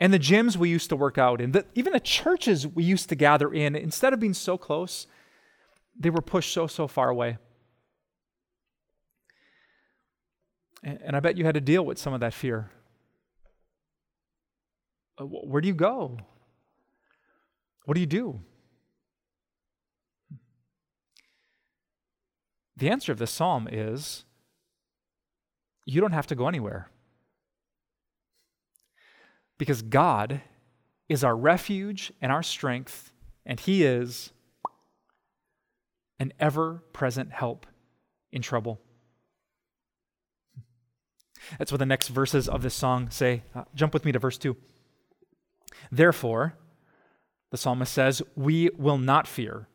and 0.00 0.12
the 0.12 0.18
gyms 0.18 0.56
we 0.56 0.68
used 0.68 0.88
to 0.88 0.96
work 0.96 1.18
out 1.18 1.40
in, 1.40 1.52
the, 1.52 1.64
even 1.74 1.92
the 1.92 2.00
churches 2.00 2.66
we 2.66 2.82
used 2.82 3.08
to 3.08 3.14
gather 3.14 3.52
in, 3.52 3.76
instead 3.76 4.12
of 4.12 4.20
being 4.20 4.34
so 4.34 4.58
close, 4.58 5.06
they 5.98 6.10
were 6.10 6.22
pushed 6.22 6.52
so, 6.52 6.66
so 6.66 6.88
far 6.88 7.08
away. 7.08 7.38
And 10.82 11.14
I 11.14 11.20
bet 11.20 11.36
you 11.36 11.44
had 11.44 11.54
to 11.54 11.60
deal 11.60 11.86
with 11.86 11.98
some 11.98 12.12
of 12.12 12.20
that 12.20 12.34
fear. 12.34 12.70
Uh, 15.16 15.24
where 15.24 15.60
do 15.60 15.68
you 15.68 15.74
go? 15.74 16.18
What 17.84 17.94
do 17.94 18.00
you 18.00 18.06
do? 18.06 18.40
The 22.76 22.90
answer 22.90 23.12
of 23.12 23.18
this 23.18 23.30
psalm 23.30 23.68
is 23.70 24.24
you 25.84 26.00
don't 26.00 26.12
have 26.12 26.26
to 26.28 26.34
go 26.34 26.48
anywhere. 26.48 26.90
Because 29.58 29.82
God 29.82 30.40
is 31.08 31.22
our 31.22 31.36
refuge 31.36 32.12
and 32.20 32.32
our 32.32 32.42
strength, 32.42 33.12
and 33.44 33.60
He 33.60 33.84
is 33.84 34.32
an 36.18 36.32
ever 36.38 36.82
present 36.92 37.32
help 37.32 37.66
in 38.30 38.42
trouble. 38.42 38.80
That's 41.58 41.72
what 41.72 41.78
the 41.78 41.86
next 41.86 42.08
verses 42.08 42.48
of 42.48 42.62
this 42.62 42.74
song 42.74 43.10
say. 43.10 43.42
Uh, 43.54 43.64
jump 43.74 43.92
with 43.94 44.04
me 44.04 44.12
to 44.12 44.18
verse 44.18 44.38
2. 44.38 44.56
Therefore, 45.90 46.56
the 47.50 47.56
psalmist 47.56 47.92
says, 47.92 48.22
We 48.34 48.70
will 48.76 48.98
not 48.98 49.26
fear. 49.26 49.68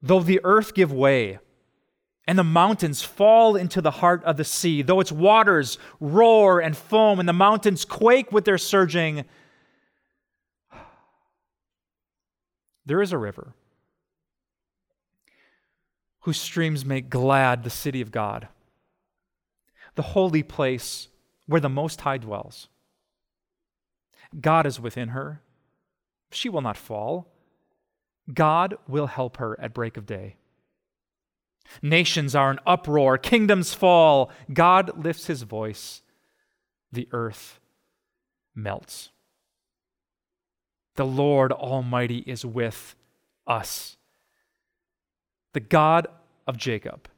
Though 0.00 0.20
the 0.20 0.40
earth 0.44 0.74
give 0.74 0.92
way 0.92 1.38
and 2.26 2.38
the 2.38 2.44
mountains 2.44 3.02
fall 3.02 3.56
into 3.56 3.80
the 3.80 3.90
heart 3.90 4.24
of 4.24 4.36
the 4.36 4.44
sea, 4.44 4.82
though 4.82 5.00
its 5.00 5.12
waters 5.12 5.78
roar 6.00 6.60
and 6.60 6.76
foam 6.76 7.20
and 7.20 7.28
the 7.28 7.32
mountains 7.32 7.84
quake 7.84 8.32
with 8.32 8.44
their 8.44 8.58
surging, 8.58 9.24
there 12.84 13.00
is 13.00 13.12
a 13.12 13.18
river 13.18 13.54
whose 16.20 16.40
streams 16.40 16.84
make 16.84 17.08
glad 17.08 17.62
the 17.62 17.70
city 17.70 18.00
of 18.00 18.10
God 18.10 18.48
the 19.96 20.02
holy 20.02 20.42
place 20.42 21.08
where 21.46 21.60
the 21.60 21.68
Most 21.68 22.02
High 22.02 22.18
dwells. 22.18 22.68
God 24.40 24.66
is 24.66 24.78
within 24.78 25.08
her. 25.08 25.42
She 26.30 26.48
will 26.48 26.60
not 26.60 26.76
fall. 26.76 27.32
God 28.32 28.76
will 28.86 29.06
help 29.06 29.38
her 29.38 29.58
at 29.60 29.74
break 29.74 29.96
of 29.96 30.06
day. 30.06 30.36
Nations 31.82 32.34
are 32.34 32.50
in 32.50 32.58
uproar, 32.66 33.18
kingdoms 33.18 33.74
fall. 33.74 34.30
God 34.52 35.04
lifts 35.04 35.26
his 35.26 35.42
voice, 35.42 36.02
the 36.92 37.08
earth 37.12 37.60
melts. 38.54 39.10
The 40.96 41.06
Lord 41.06 41.52
Almighty 41.52 42.18
is 42.18 42.44
with 42.44 42.94
us. 43.46 43.96
The 45.52 45.60
God 45.60 46.06
of 46.46 46.56
Jacob 46.56 47.08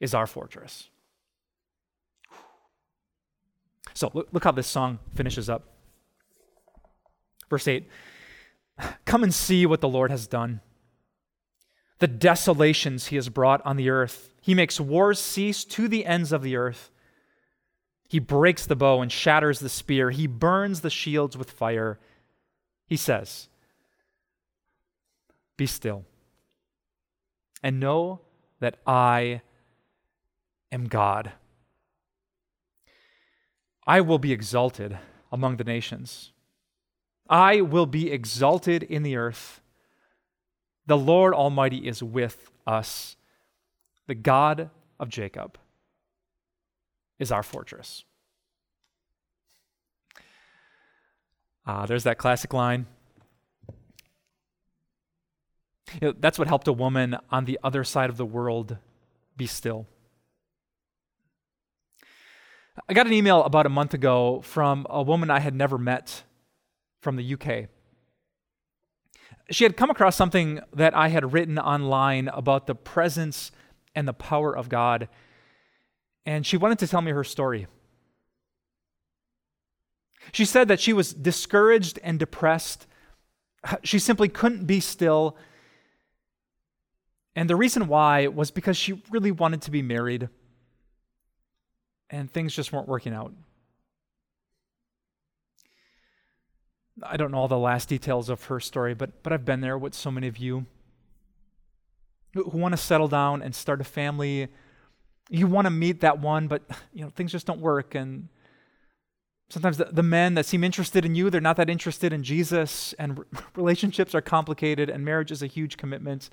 is 0.00 0.14
our 0.14 0.26
fortress. 0.26 0.88
So 3.94 4.10
look, 4.14 4.44
how 4.44 4.52
this 4.52 4.66
song 4.66 4.98
finishes 5.14 5.50
up. 5.50 5.64
Verse 7.50 7.68
8 7.68 7.86
Come 9.04 9.22
and 9.22 9.34
see 9.34 9.66
what 9.66 9.80
the 9.80 9.88
Lord 9.88 10.10
has 10.10 10.26
done, 10.26 10.60
the 12.00 12.08
desolations 12.08 13.06
he 13.06 13.16
has 13.16 13.28
brought 13.28 13.64
on 13.64 13.76
the 13.76 13.90
earth. 13.90 14.34
He 14.40 14.54
makes 14.54 14.80
wars 14.80 15.18
cease 15.18 15.64
to 15.64 15.86
the 15.86 16.04
ends 16.04 16.32
of 16.32 16.42
the 16.42 16.56
earth. 16.56 16.90
He 18.08 18.18
breaks 18.18 18.66
the 18.66 18.74
bow 18.74 19.00
and 19.02 19.12
shatters 19.12 19.60
the 19.60 19.68
spear. 19.68 20.10
He 20.10 20.26
burns 20.26 20.80
the 20.80 20.90
shields 20.90 21.36
with 21.36 21.50
fire. 21.50 22.00
he 22.86 22.96
says, 22.96 23.48
Be 25.56 25.66
still 25.66 26.04
and 27.62 27.78
know 27.78 28.20
that 28.60 28.78
I 28.86 29.42
am 30.72 30.86
God. 30.86 31.32
I 33.86 34.00
will 34.00 34.18
be 34.18 34.32
exalted 34.32 34.98
among 35.30 35.56
the 35.56 35.64
nations. 35.64 36.32
I 37.28 37.60
will 37.60 37.86
be 37.86 38.10
exalted 38.10 38.82
in 38.82 39.02
the 39.02 39.16
earth. 39.16 39.59
The 40.90 40.98
Lord 40.98 41.34
Almighty 41.34 41.86
is 41.86 42.02
with 42.02 42.50
us. 42.66 43.14
The 44.08 44.14
God 44.16 44.70
of 44.98 45.08
Jacob 45.08 45.56
is 47.20 47.30
our 47.30 47.44
fortress. 47.44 48.02
Ah, 51.64 51.86
there's 51.86 52.02
that 52.02 52.18
classic 52.18 52.52
line. 52.52 52.86
You 55.92 56.08
know, 56.08 56.14
that's 56.18 56.40
what 56.40 56.48
helped 56.48 56.66
a 56.66 56.72
woman 56.72 57.16
on 57.30 57.44
the 57.44 57.60
other 57.62 57.84
side 57.84 58.10
of 58.10 58.16
the 58.16 58.26
world 58.26 58.76
be 59.36 59.46
still. 59.46 59.86
I 62.88 62.94
got 62.94 63.06
an 63.06 63.12
email 63.12 63.44
about 63.44 63.64
a 63.64 63.68
month 63.68 63.94
ago 63.94 64.40
from 64.40 64.88
a 64.90 65.04
woman 65.04 65.30
I 65.30 65.38
had 65.38 65.54
never 65.54 65.78
met 65.78 66.24
from 67.00 67.14
the 67.14 67.34
UK. 67.34 67.68
She 69.50 69.64
had 69.64 69.76
come 69.76 69.90
across 69.90 70.16
something 70.16 70.60
that 70.72 70.96
I 70.96 71.08
had 71.08 71.32
written 71.32 71.58
online 71.58 72.28
about 72.28 72.66
the 72.66 72.74
presence 72.74 73.50
and 73.94 74.06
the 74.06 74.12
power 74.12 74.56
of 74.56 74.68
God, 74.68 75.08
and 76.24 76.46
she 76.46 76.56
wanted 76.56 76.78
to 76.80 76.86
tell 76.86 77.00
me 77.00 77.10
her 77.10 77.24
story. 77.24 77.66
She 80.32 80.44
said 80.44 80.68
that 80.68 80.80
she 80.80 80.92
was 80.92 81.12
discouraged 81.12 81.98
and 82.02 82.18
depressed. 82.18 82.86
She 83.82 83.98
simply 83.98 84.28
couldn't 84.28 84.66
be 84.66 84.80
still. 84.80 85.36
And 87.34 87.48
the 87.48 87.56
reason 87.56 87.88
why 87.88 88.26
was 88.26 88.50
because 88.50 88.76
she 88.76 89.02
really 89.10 89.32
wanted 89.32 89.62
to 89.62 89.70
be 89.70 89.82
married 89.82 90.28
and 92.10 92.30
things 92.30 92.54
just 92.54 92.72
weren't 92.72 92.88
working 92.88 93.14
out. 93.14 93.32
I 97.02 97.16
don't 97.16 97.30
know 97.30 97.38
all 97.38 97.48
the 97.48 97.58
last 97.58 97.88
details 97.88 98.28
of 98.28 98.44
her 98.44 98.60
story, 98.60 98.94
but, 98.94 99.22
but 99.22 99.32
I've 99.32 99.44
been 99.44 99.60
there 99.60 99.78
with 99.78 99.94
so 99.94 100.10
many 100.10 100.26
of 100.26 100.38
you 100.38 100.66
who, 102.34 102.44
want 102.58 102.72
to 102.72 102.76
settle 102.76 103.08
down 103.08 103.42
and 103.42 103.54
start 103.54 103.80
a 103.80 103.84
family. 103.84 104.48
You 105.28 105.46
want 105.46 105.66
to 105.66 105.70
meet 105.70 106.00
that 106.00 106.20
one, 106.20 106.48
but 106.48 106.62
you 106.92 107.04
know 107.04 107.10
things 107.10 107.32
just 107.32 107.46
don't 107.46 107.60
work. 107.60 107.94
And 107.94 108.28
sometimes 109.48 109.78
the, 109.78 109.86
the 109.86 110.02
men 110.02 110.34
that 110.34 110.46
seem 110.46 110.62
interested 110.62 111.04
in 111.04 111.14
you, 111.14 111.30
they're 111.30 111.40
not 111.40 111.56
that 111.56 111.70
interested 111.70 112.12
in 112.12 112.22
Jesus. 112.22 112.92
And 112.98 113.24
relationships 113.56 114.14
are 114.14 114.20
complicated, 114.20 114.88
and 114.88 115.04
marriage 115.04 115.30
is 115.30 115.42
a 115.42 115.46
huge 115.46 115.76
commitment. 115.76 116.30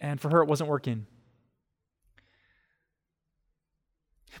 And 0.00 0.20
for 0.20 0.30
her, 0.30 0.42
it 0.42 0.48
wasn't 0.48 0.70
working. 0.70 1.06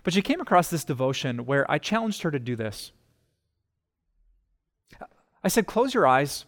But 0.04 0.14
she 0.14 0.22
came 0.22 0.40
across 0.40 0.70
this 0.70 0.84
devotion 0.84 1.44
where 1.44 1.68
I 1.70 1.78
challenged 1.78 2.22
her 2.22 2.30
to 2.30 2.38
do 2.38 2.54
this. 2.56 2.92
I 5.42 5.48
said, 5.48 5.66
Close 5.66 5.94
your 5.94 6.06
eyes 6.06 6.44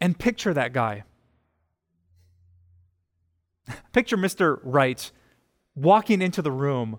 and 0.00 0.18
picture 0.18 0.54
that 0.54 0.72
guy. 0.72 1.04
picture 3.92 4.16
Mr. 4.16 4.60
Right 4.62 5.10
walking 5.74 6.20
into 6.20 6.42
the 6.42 6.50
room, 6.50 6.98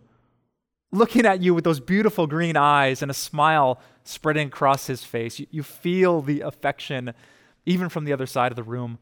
looking 0.91 1.25
at 1.25 1.41
you 1.41 1.53
with 1.53 1.63
those 1.63 1.79
beautiful 1.79 2.27
green 2.27 2.55
eyes 2.55 3.01
and 3.01 3.11
a 3.11 3.13
smile 3.13 3.79
spreading 4.03 4.47
across 4.47 4.87
his 4.87 5.03
face. 5.03 5.39
You, 5.39 5.47
you 5.51 5.63
feel 5.63 6.21
the 6.21 6.41
affection 6.41 7.13
even 7.65 7.89
from 7.89 8.05
the 8.05 8.13
other 8.13 8.25
side 8.25 8.51
of 8.51 8.55
the 8.55 8.63
room. 8.63 8.99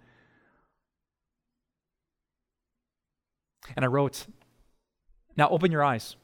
And 3.75 3.85
I 3.85 3.87
wrote, 3.87 4.25
now 5.35 5.49
open 5.49 5.71
your 5.71 5.83
eyes. 5.83 6.15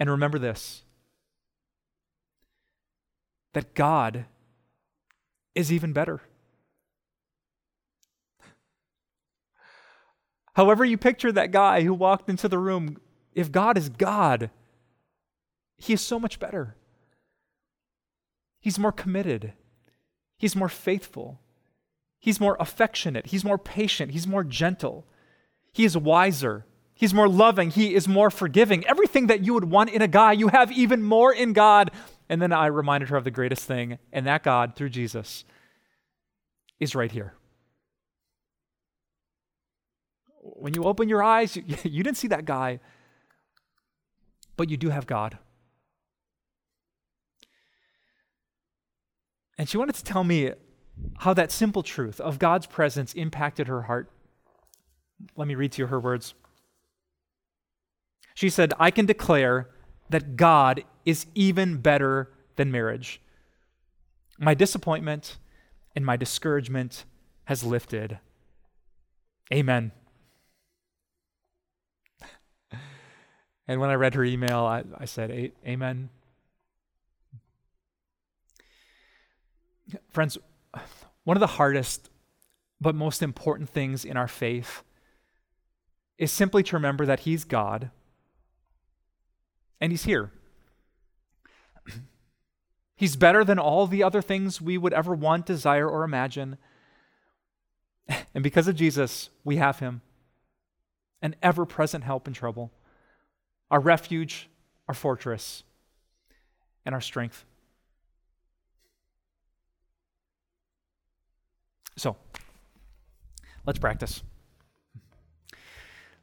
And 0.00 0.10
remember 0.10 0.38
this 0.38 0.82
that 3.54 3.74
God 3.74 4.26
is 5.54 5.72
even 5.72 5.92
better. 5.92 6.20
However, 10.54 10.84
you 10.84 10.98
picture 10.98 11.30
that 11.32 11.52
guy 11.52 11.82
who 11.82 11.94
walked 11.94 12.28
into 12.28 12.48
the 12.48 12.58
room, 12.58 12.96
if 13.32 13.52
God 13.52 13.78
is 13.78 13.88
God, 13.88 14.50
he 15.76 15.92
is 15.92 16.00
so 16.00 16.18
much 16.18 16.40
better. 16.40 16.74
He's 18.60 18.78
more 18.78 18.92
committed, 18.92 19.52
he's 20.36 20.56
more 20.56 20.68
faithful, 20.68 21.40
he's 22.18 22.40
more 22.40 22.56
affectionate, 22.58 23.26
he's 23.26 23.44
more 23.44 23.58
patient, 23.58 24.10
he's 24.10 24.26
more 24.26 24.42
gentle. 24.44 25.06
He 25.72 25.84
is 25.84 25.96
wiser. 25.96 26.66
He's 26.94 27.14
more 27.14 27.28
loving. 27.28 27.70
He 27.70 27.94
is 27.94 28.08
more 28.08 28.30
forgiving. 28.30 28.84
Everything 28.86 29.28
that 29.28 29.44
you 29.44 29.54
would 29.54 29.70
want 29.70 29.90
in 29.90 30.02
a 30.02 30.08
guy, 30.08 30.32
you 30.32 30.48
have 30.48 30.72
even 30.72 31.02
more 31.02 31.32
in 31.32 31.52
God. 31.52 31.92
And 32.28 32.42
then 32.42 32.52
I 32.52 32.66
reminded 32.66 33.08
her 33.08 33.16
of 33.16 33.24
the 33.24 33.30
greatest 33.30 33.64
thing, 33.64 33.98
and 34.12 34.26
that 34.26 34.42
God, 34.42 34.76
through 34.76 34.90
Jesus, 34.90 35.44
is 36.78 36.94
right 36.94 37.10
here. 37.10 37.34
When 40.40 40.74
you 40.74 40.84
open 40.84 41.08
your 41.08 41.22
eyes, 41.22 41.56
you, 41.56 41.64
you 41.84 42.02
didn't 42.02 42.18
see 42.18 42.28
that 42.28 42.44
guy, 42.44 42.80
but 44.56 44.68
you 44.68 44.76
do 44.76 44.90
have 44.90 45.06
God. 45.06 45.38
And 49.56 49.68
she 49.68 49.76
wanted 49.76 49.96
to 49.96 50.04
tell 50.04 50.22
me 50.22 50.52
how 51.18 51.34
that 51.34 51.50
simple 51.50 51.82
truth 51.82 52.20
of 52.20 52.38
God's 52.38 52.66
presence 52.66 53.12
impacted 53.14 53.66
her 53.66 53.82
heart. 53.82 54.10
Let 55.36 55.48
me 55.48 55.56
read 55.56 55.72
to 55.72 55.82
you 55.82 55.86
her 55.88 55.98
words. 55.98 56.34
She 58.34 58.50
said, 58.50 58.72
I 58.78 58.92
can 58.92 59.04
declare 59.04 59.68
that 60.10 60.36
God 60.36 60.84
is 61.08 61.24
even 61.34 61.78
better 61.78 62.30
than 62.56 62.70
marriage. 62.70 63.18
My 64.38 64.52
disappointment 64.52 65.38
and 65.96 66.04
my 66.04 66.18
discouragement 66.18 67.06
has 67.44 67.64
lifted. 67.64 68.18
Amen. 69.52 69.92
And 73.70 73.80
when 73.82 73.90
I 73.90 73.94
read 73.96 74.14
her 74.14 74.24
email, 74.24 74.60
I, 74.60 74.82
I 74.96 75.04
said, 75.04 75.52
Amen. 75.66 76.08
Friends, 80.08 80.38
one 81.24 81.36
of 81.36 81.42
the 81.42 81.46
hardest 81.46 82.08
but 82.80 82.94
most 82.94 83.22
important 83.22 83.68
things 83.68 84.06
in 84.06 84.16
our 84.16 84.26
faith 84.26 84.82
is 86.16 86.32
simply 86.32 86.62
to 86.62 86.76
remember 86.76 87.04
that 87.04 87.20
He's 87.20 87.44
God 87.44 87.90
and 89.82 89.92
He's 89.92 90.04
here. 90.04 90.32
He's 92.96 93.16
better 93.16 93.44
than 93.44 93.58
all 93.58 93.86
the 93.86 94.02
other 94.02 94.22
things 94.22 94.60
we 94.60 94.76
would 94.76 94.92
ever 94.92 95.14
want, 95.14 95.46
desire, 95.46 95.88
or 95.88 96.04
imagine. 96.04 96.58
And 98.34 98.42
because 98.42 98.68
of 98.68 98.76
Jesus, 98.76 99.30
we 99.44 99.56
have 99.56 99.80
Him, 99.80 100.00
an 101.20 101.34
ever 101.42 101.66
present 101.66 102.04
help 102.04 102.26
in 102.26 102.34
trouble, 102.34 102.72
our 103.70 103.80
refuge, 103.80 104.48
our 104.86 104.94
fortress, 104.94 105.62
and 106.86 106.94
our 106.94 107.00
strength. 107.00 107.44
So, 111.96 112.16
let's 113.66 113.78
practice. 113.78 114.22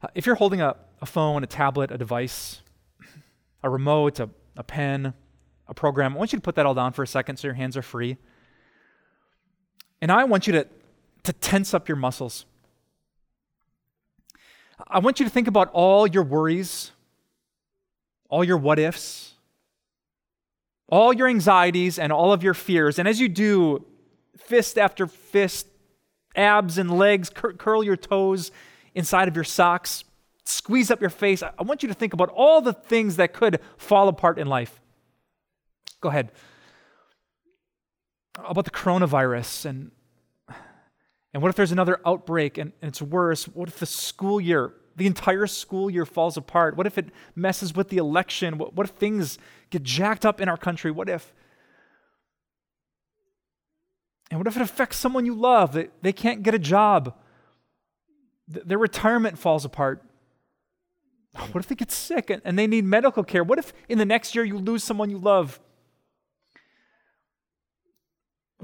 Uh, 0.01 0.07
if 0.15 0.25
you're 0.25 0.35
holding 0.35 0.61
a, 0.61 0.75
a 1.01 1.05
phone, 1.05 1.43
a 1.43 1.47
tablet, 1.47 1.91
a 1.91 1.97
device, 1.97 2.61
a 3.61 3.69
remote, 3.69 4.19
a, 4.19 4.29
a 4.55 4.63
pen, 4.63 5.13
a 5.67 5.73
program, 5.73 6.13
I 6.13 6.17
want 6.17 6.33
you 6.33 6.37
to 6.37 6.43
put 6.43 6.55
that 6.55 6.65
all 6.65 6.73
down 6.73 6.93
for 6.93 7.03
a 7.03 7.07
second 7.07 7.37
so 7.37 7.47
your 7.47 7.55
hands 7.55 7.75
are 7.75 7.81
free. 7.81 8.17
And 10.01 10.11
I 10.11 10.23
want 10.25 10.47
you 10.47 10.53
to, 10.53 10.67
to 11.23 11.33
tense 11.33 11.73
up 11.73 11.87
your 11.87 11.97
muscles. 11.97 12.45
I 14.87 14.99
want 14.99 15.19
you 15.19 15.25
to 15.25 15.29
think 15.29 15.47
about 15.47 15.69
all 15.73 16.05
your 16.05 16.23
worries, 16.23 16.91
all 18.29 18.43
your 18.43 18.57
what 18.57 18.77
ifs, 18.77 19.33
all 20.87 21.13
your 21.13 21.27
anxieties, 21.27 21.97
and 21.97 22.11
all 22.11 22.33
of 22.33 22.43
your 22.43 22.53
fears. 22.53 22.99
And 22.99 23.07
as 23.07 23.19
you 23.19 23.29
do, 23.29 23.85
fist 24.37 24.77
after 24.77 25.07
fist, 25.07 25.67
abs 26.35 26.77
and 26.77 26.97
legs, 26.97 27.29
cur- 27.29 27.53
curl 27.53 27.83
your 27.83 27.95
toes, 27.95 28.51
inside 28.93 29.27
of 29.27 29.35
your 29.35 29.43
socks, 29.43 30.03
squeeze 30.43 30.91
up 30.91 31.01
your 31.01 31.09
face. 31.09 31.41
I 31.41 31.63
want 31.63 31.81
you 31.81 31.89
to 31.89 31.95
think 31.95 32.13
about 32.13 32.29
all 32.29 32.61
the 32.61 32.73
things 32.73 33.15
that 33.15 33.33
could 33.33 33.59
fall 33.77 34.07
apart 34.07 34.37
in 34.37 34.47
life. 34.47 34.79
Go 36.01 36.09
ahead. 36.09 36.31
About 38.37 38.65
the 38.65 38.71
coronavirus 38.71 39.65
and 39.65 39.91
and 41.33 41.41
what 41.41 41.49
if 41.49 41.55
there's 41.55 41.73
another 41.73 41.99
outbreak 42.05 42.57
and, 42.57 42.71
and 42.81 42.87
it's 42.87 43.01
worse? 43.01 43.43
What 43.45 43.67
if 43.67 43.79
the 43.79 43.85
school 43.85 44.39
year 44.39 44.73
the 44.95 45.05
entire 45.05 45.47
school 45.47 45.89
year 45.89 46.05
falls 46.05 46.37
apart? 46.37 46.77
What 46.77 46.87
if 46.87 46.97
it 46.97 47.09
messes 47.35 47.75
with 47.75 47.89
the 47.89 47.97
election? 47.97 48.57
What, 48.57 48.73
what 48.73 48.87
if 48.87 48.95
things 48.95 49.37
get 49.69 49.83
jacked 49.83 50.25
up 50.25 50.39
in 50.39 50.47
our 50.47 50.57
country? 50.57 50.91
What 50.91 51.09
if? 51.09 51.33
And 54.31 54.39
what 54.39 54.47
if 54.47 54.55
it 54.55 54.61
affects 54.61 54.97
someone 54.97 55.25
you 55.25 55.35
love? 55.35 55.73
They, 55.73 55.89
they 56.01 56.13
can't 56.13 56.43
get 56.43 56.53
a 56.53 56.59
job. 56.59 57.13
Their 58.47 58.77
retirement 58.77 59.37
falls 59.37 59.65
apart. 59.65 60.03
What 61.51 61.61
if 61.61 61.67
they 61.67 61.75
get 61.75 61.91
sick 61.91 62.29
and 62.29 62.57
they 62.57 62.65
need 62.65 62.85
medical 62.85 63.23
care? 63.23 63.43
What 63.43 63.59
if 63.59 63.73
in 63.89 63.97
the 63.97 64.05
next 64.05 64.35
year 64.35 64.45
you 64.45 64.57
lose 64.57 64.83
someone 64.83 65.09
you 65.09 65.17
love? 65.17 65.59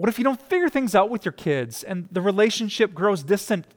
What 0.02 0.10
if 0.10 0.18
you 0.18 0.24
don't 0.24 0.42
figure 0.42 0.68
things 0.68 0.96
out 0.96 1.12
with 1.12 1.26
your 1.26 1.32
kids 1.32 1.84
and 1.84 2.08
the 2.12 2.22
relationship 2.22 2.92
grows 2.92 3.22
distant? 3.22 3.68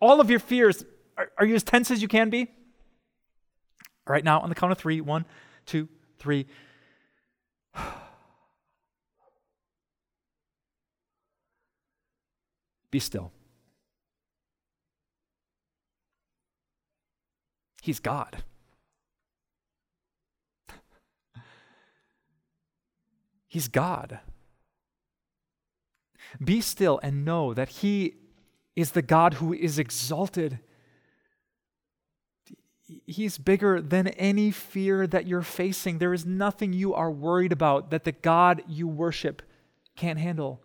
All 0.00 0.20
of 0.20 0.28
your 0.28 0.40
fears, 0.40 0.84
are, 1.16 1.30
are 1.38 1.46
you 1.46 1.54
as 1.54 1.62
tense 1.62 1.92
as 1.92 2.02
you 2.02 2.08
can 2.08 2.30
be? 2.30 2.50
All 4.04 4.12
right, 4.12 4.24
now 4.24 4.40
on 4.40 4.48
the 4.48 4.56
count 4.56 4.72
of 4.72 4.78
three 4.78 5.00
one, 5.00 5.24
two, 5.66 5.88
three. 6.18 6.46
Be 12.90 12.98
still. 12.98 13.30
He's 17.82 18.00
God. 18.00 18.42
He's 23.46 23.68
God. 23.68 24.18
Be 26.42 26.60
still 26.60 27.00
and 27.02 27.24
know 27.24 27.54
that 27.54 27.68
He 27.68 28.14
is 28.76 28.92
the 28.92 29.02
God 29.02 29.34
who 29.34 29.52
is 29.52 29.78
exalted. 29.78 30.60
He's 33.06 33.36
bigger 33.36 33.82
than 33.82 34.08
any 34.08 34.50
fear 34.50 35.06
that 35.06 35.26
you're 35.26 35.42
facing. 35.42 35.98
There 35.98 36.14
is 36.14 36.24
nothing 36.24 36.72
you 36.72 36.94
are 36.94 37.10
worried 37.10 37.52
about 37.52 37.90
that 37.90 38.04
the 38.04 38.12
God 38.12 38.62
you 38.66 38.86
worship 38.88 39.42
can't 39.96 40.18
handle. 40.18 40.62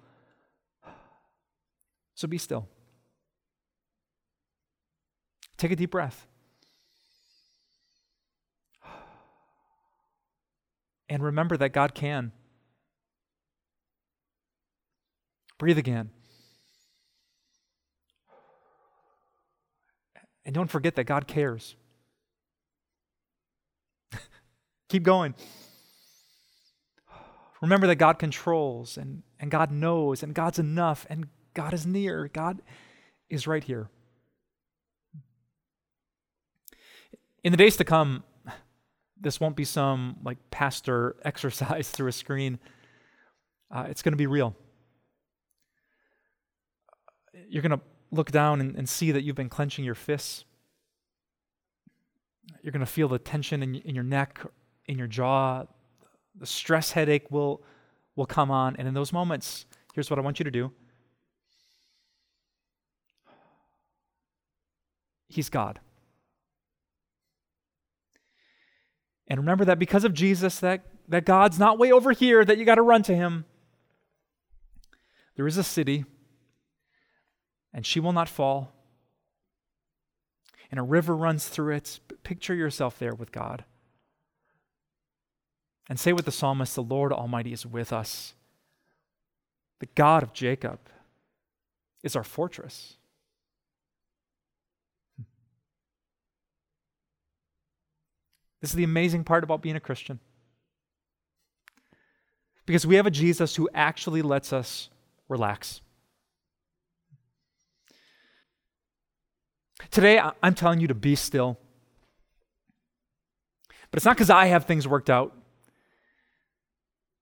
So 2.15 2.28
be 2.28 2.38
still. 2.38 2.67
Take 5.58 5.71
a 5.71 5.76
deep 5.76 5.91
breath. 5.91 6.28
And 11.10 11.23
remember 11.23 11.58
that 11.58 11.69
God 11.73 11.93
can. 11.93 12.32
Breathe 15.63 15.78
again. 15.78 16.10
And 20.43 20.54
don't 20.54 20.69
forget 20.69 20.97
that 20.97 21.06
God 21.06 21.26
cares. 21.26 21.78
Keep 24.89 25.04
going. 25.04 25.36
Remember 27.62 27.88
that 27.88 27.95
God 27.95 28.19
controls 28.19 28.97
and, 28.97 29.23
and 29.39 29.49
God 29.49 29.71
knows 29.71 30.21
and 30.21 30.34
God's 30.34 30.60
enough 30.60 31.08
and 31.10 31.30
God 31.54 31.73
is 31.73 31.86
near. 31.86 32.28
God 32.28 32.62
is 33.30 33.47
right 33.47 33.63
here. 33.63 33.89
In 37.45 37.54
the 37.54 37.58
days 37.58 37.78
to 37.78 37.86
come, 37.86 38.26
this 39.17 39.39
won't 39.39 39.56
be 39.56 39.63
some 39.63 40.17
like 40.26 40.39
pastor 40.52 41.15
exercise 41.23 41.89
through 41.89 42.10
a 42.10 42.12
screen. 42.12 42.60
Uh, 43.71 43.86
it's 43.88 44.02
going 44.02 44.12
to 44.12 44.17
be 44.17 44.28
real 44.28 44.58
you're 47.50 47.62
going 47.62 47.78
to 47.78 47.82
look 48.12 48.32
down 48.32 48.62
and, 48.62 48.76
and, 48.76 48.88
see 48.88 49.12
that 49.12 49.24
you've 49.24 49.36
been 49.36 49.50
clenching 49.50 49.84
your 49.84 49.96
fists. 49.96 50.46
You're 52.62 52.72
going 52.72 52.86
to 52.86 52.86
feel 52.86 53.08
the 53.08 53.19
tension 53.19 53.63
in, 53.63 53.76
in 53.76 53.96
your 53.96 54.04
neck, 54.04 54.39
in 54.86 54.98
your 54.98 55.08
jaw. 55.08 55.65
The 56.36 56.46
stress 56.46 56.91
headache 56.91 57.30
will, 57.32 57.63
will 58.15 58.26
come 58.26 58.52
on. 58.52 58.76
And 58.78 58.88
in 58.88 58.93
those 58.93 59.12
moments, 59.12 59.65
here's 59.93 60.10
what 60.10 60.19
I 60.19 60.22
want 60.22 60.39
you 60.39 60.43
to 60.46 60.52
do 60.52 60.72
He's 65.28 65.50
God. 65.50 65.80
And 69.28 69.39
remember 69.39 69.65
that 69.65 69.80
because 69.80 70.04
of 70.04 70.13
Jesus, 70.13 70.60
that, 70.60 70.86
that 71.08 71.26
God's 71.26 71.58
not 71.58 71.80
way 71.80 71.91
over 71.91 72.12
here, 72.12 72.46
that 72.46 72.58
you 72.58 72.65
got 72.65 72.76
to 72.76 72.82
run 72.82 73.02
to 73.04 73.15
him. 73.15 73.46
There 75.36 75.48
is 75.48 75.58
a 75.58 75.63
city 75.63 76.06
and 77.73 77.86
she 77.86 77.99
will 77.99 78.13
not 78.13 78.29
fall. 78.29 78.71
And 80.69 80.79
a 80.79 80.83
river 80.83 81.15
runs 81.15 81.47
through 81.47 81.75
it. 81.75 81.99
Picture 82.23 82.53
yourself 82.53 82.99
there 82.99 83.15
with 83.15 83.31
God. 83.31 83.63
And 85.89 85.99
say 85.99 86.13
with 86.13 86.25
the 86.25 86.31
psalmist, 86.31 86.75
The 86.75 86.83
Lord 86.83 87.12
Almighty 87.12 87.53
is 87.53 87.65
with 87.65 87.91
us. 87.91 88.33
The 89.79 89.89
God 89.95 90.23
of 90.23 90.33
Jacob 90.33 90.79
is 92.03 92.15
our 92.15 92.23
fortress. 92.23 92.95
This 98.62 98.69
is 98.69 98.77
the 98.77 98.86
amazing 98.86 99.25
part 99.25 99.43
about 99.43 99.62
being 99.62 99.75
a 99.75 99.81
Christian. 99.81 100.21
Because 102.65 102.88
we 102.88 102.95
have 102.95 103.05
a 103.05 103.12
Jesus 103.12 103.57
who 103.57 103.69
actually 103.73 104.21
lets 104.21 104.53
us 104.53 104.89
relax. 105.27 105.81
Today, 109.91 110.22
I'm 110.41 110.54
telling 110.54 110.80
you 110.80 110.88
to 110.88 110.96
be 110.96 111.15
still. 111.15 111.58
But 113.91 113.98
it's 113.98 114.06
not 114.06 114.15
because 114.15 114.30
I 114.30 114.48
have 114.48 114.65
things 114.65 114.88
worked 114.88 115.10
out. 115.10 115.36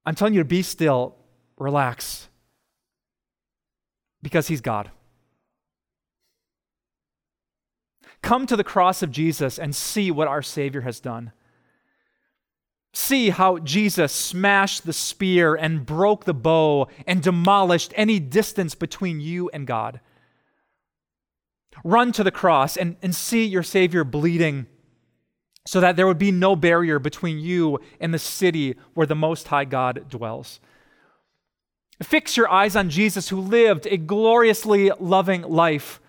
I'm 0.06 0.16
telling 0.16 0.34
you 0.34 0.40
to 0.40 0.46
be 0.46 0.62
still, 0.62 1.16
relax, 1.58 2.28
because 4.22 4.48
He's 4.48 4.62
God. 4.62 4.90
Come 8.22 8.48
to 8.48 8.56
the 8.56 8.64
cross 8.64 9.04
of 9.04 9.12
Jesus 9.12 9.60
and 9.60 9.76
see 9.76 10.12
what 10.12 10.28
our 10.28 10.42
Savior 10.42 10.82
has 10.82 11.00
done. 11.00 11.32
See 12.94 13.30
how 13.30 13.58
Jesus 13.60 14.12
smashed 14.12 14.86
the 14.86 14.94
spear 14.94 15.56
and 15.56 15.86
broke 15.86 16.26
the 16.26 16.34
bow 16.34 16.88
and 17.08 17.22
demolished 17.22 17.94
any 17.96 18.20
distance 18.20 18.76
between 18.76 19.20
you 19.20 19.50
and 19.50 19.66
God. 19.66 20.02
Run 21.84 22.12
to 22.14 22.24
the 22.24 22.32
cross 22.32 22.78
and, 22.78 22.96
and 23.02 23.16
see 23.16 23.46
your 23.46 23.64
Savior 23.64 24.04
bleeding 24.04 24.68
so 25.66 25.80
that 25.80 25.96
there 25.96 26.08
would 26.08 26.18
be 26.18 26.32
no 26.32 26.56
barrier 26.56 27.00
between 27.00 27.40
you 27.40 27.80
and 28.00 28.14
the 28.14 28.20
city 28.20 28.76
where 28.94 29.08
the 29.08 29.16
Most 29.16 29.48
High 29.48 29.66
God 29.66 30.10
dwells. 30.10 30.60
Fix 32.02 32.36
your 32.36 32.50
eyes 32.50 32.76
on 32.76 32.90
Jesus, 32.90 33.30
who 33.30 33.40
lived 33.40 33.86
a 33.86 33.98
gloriously 33.98 34.92
loving 35.00 35.44
life 35.44 36.00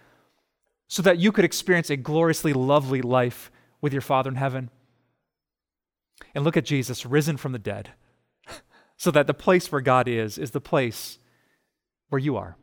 so 0.88 1.02
that 1.02 1.18
you 1.18 1.32
could 1.32 1.44
experience 1.44 1.90
a 1.90 1.96
gloriously 1.96 2.52
lovely 2.52 3.02
life 3.02 3.50
with 3.80 3.92
your 3.92 4.02
Father 4.02 4.30
in 4.30 4.36
heaven. 4.36 4.70
And 6.34 6.44
look 6.44 6.56
at 6.56 6.64
Jesus 6.64 7.04
risen 7.04 7.36
from 7.36 7.52
the 7.52 7.58
dead 7.58 7.90
so 8.96 9.10
that 9.10 9.26
the 9.26 9.34
place 9.34 9.70
where 9.70 9.80
God 9.82 10.08
is 10.08 10.38
is 10.38 10.52
the 10.52 10.60
place 10.60 11.18
where 12.08 12.18
you 12.18 12.36
are 12.36 12.56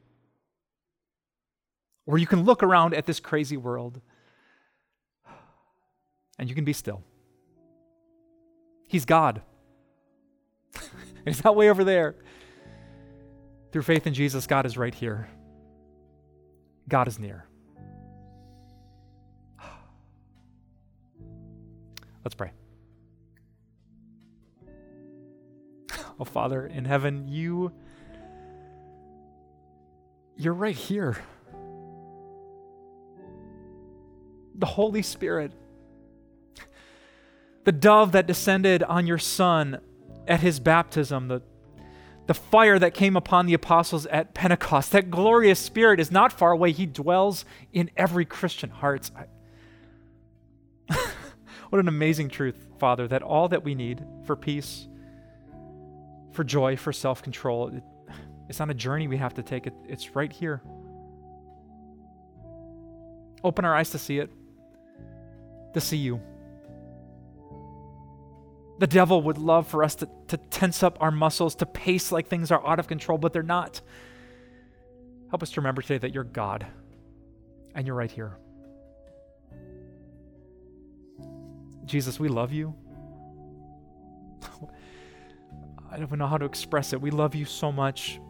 where 2.09 2.17
you 2.17 2.25
can 2.25 2.43
look 2.43 2.63
around 2.63 2.95
at 2.95 3.05
this 3.05 3.19
crazy 3.19 3.55
world 3.55 4.01
and 6.39 6.49
you 6.49 6.55
can 6.55 6.65
be 6.65 6.73
still. 6.73 7.03
He's 8.87 9.05
God. 9.05 9.43
He's 11.25 11.43
not 11.43 11.55
way 11.55 11.69
over 11.69 11.83
there. 11.83 12.15
Through 13.71 13.83
faith 13.83 14.07
in 14.07 14.15
Jesus, 14.15 14.47
God 14.47 14.65
is 14.65 14.75
right 14.75 14.95
here. 14.95 15.29
God 16.87 17.07
is 17.07 17.19
near. 17.19 17.45
Let's 22.25 22.33
pray. 22.33 22.49
Oh, 26.19 26.25
Father 26.25 26.65
in 26.65 26.85
heaven, 26.85 27.27
you 27.27 27.71
you're 30.35 30.55
right 30.55 30.75
here. 30.75 31.17
The 34.59 34.65
Holy 34.65 35.01
Spirit, 35.01 35.53
the 37.63 37.71
dove 37.71 38.11
that 38.11 38.27
descended 38.27 38.83
on 38.83 39.07
your 39.07 39.17
Son 39.17 39.79
at 40.27 40.41
his 40.41 40.59
baptism, 40.59 41.27
the, 41.27 41.41
the 42.27 42.33
fire 42.33 42.77
that 42.77 42.93
came 42.93 43.15
upon 43.15 43.45
the 43.45 43.53
apostles 43.53 44.05
at 44.07 44.33
Pentecost, 44.33 44.91
that 44.91 45.09
glorious 45.09 45.59
Spirit 45.59 45.99
is 45.99 46.11
not 46.11 46.31
far 46.31 46.51
away. 46.51 46.71
He 46.71 46.85
dwells 46.85 47.45
in 47.73 47.89
every 47.97 48.25
Christian 48.25 48.69
heart. 48.69 49.09
what 51.69 51.79
an 51.79 51.87
amazing 51.87 52.29
truth, 52.29 52.65
Father, 52.77 53.07
that 53.07 53.21
all 53.21 53.47
that 53.49 53.63
we 53.63 53.75
need 53.75 54.05
for 54.25 54.35
peace, 54.35 54.87
for 56.31 56.43
joy, 56.43 56.75
for 56.75 56.93
self 56.93 57.23
control, 57.23 57.69
it, 57.69 57.83
it's 58.49 58.59
not 58.59 58.69
a 58.69 58.73
journey 58.73 59.07
we 59.07 59.17
have 59.17 59.35
to 59.35 59.43
take, 59.43 59.67
it, 59.67 59.73
it's 59.87 60.15
right 60.15 60.31
here. 60.31 60.61
Open 63.43 63.63
our 63.63 63.75
eyes 63.75 63.91
to 63.91 63.99
see 63.99 64.19
it. 64.19 64.29
To 65.73 65.82
see 65.82 65.97
you. 65.97 66.21
The 68.79 68.88
devil 68.88 69.21
would 69.23 69.38
love 69.38 69.67
for 69.67 69.84
us 69.84 69.95
to, 69.95 70.10
to 70.29 70.38
tense 70.38 70.84
up 70.84 70.97
our 71.01 71.12
muscles, 71.12 71.55
to 71.55 71.65
pace 71.65 72.12
like 72.12 72.27
things 72.27 72.49
are 72.49 72.65
out 72.65 72.79
of 72.79 72.88
control, 72.88 73.17
but 73.17 73.34
they're 73.34 73.43
not. 73.43 73.82
Help 75.29 75.43
us 75.43 75.51
to 75.51 75.62
remember 75.62 75.82
today 75.82 75.97
that 75.97 76.13
you're 76.13 76.23
God 76.23 76.65
and 77.75 77.86
you're 77.86 77.95
right 77.95 78.10
here. 78.10 78.38
Jesus, 81.86 82.19
we 82.19 82.29
love 82.29 82.53
you. 82.53 82.73
I 85.91 85.97
don't 85.97 86.03
even 86.03 86.19
know 86.19 86.27
how 86.27 86.38
to 86.38 86.45
express 86.45 86.93
it. 86.93 87.01
We 87.01 87.12
love 87.12 87.36
you 87.36 87.45
so 87.45 87.71
much 87.71 88.21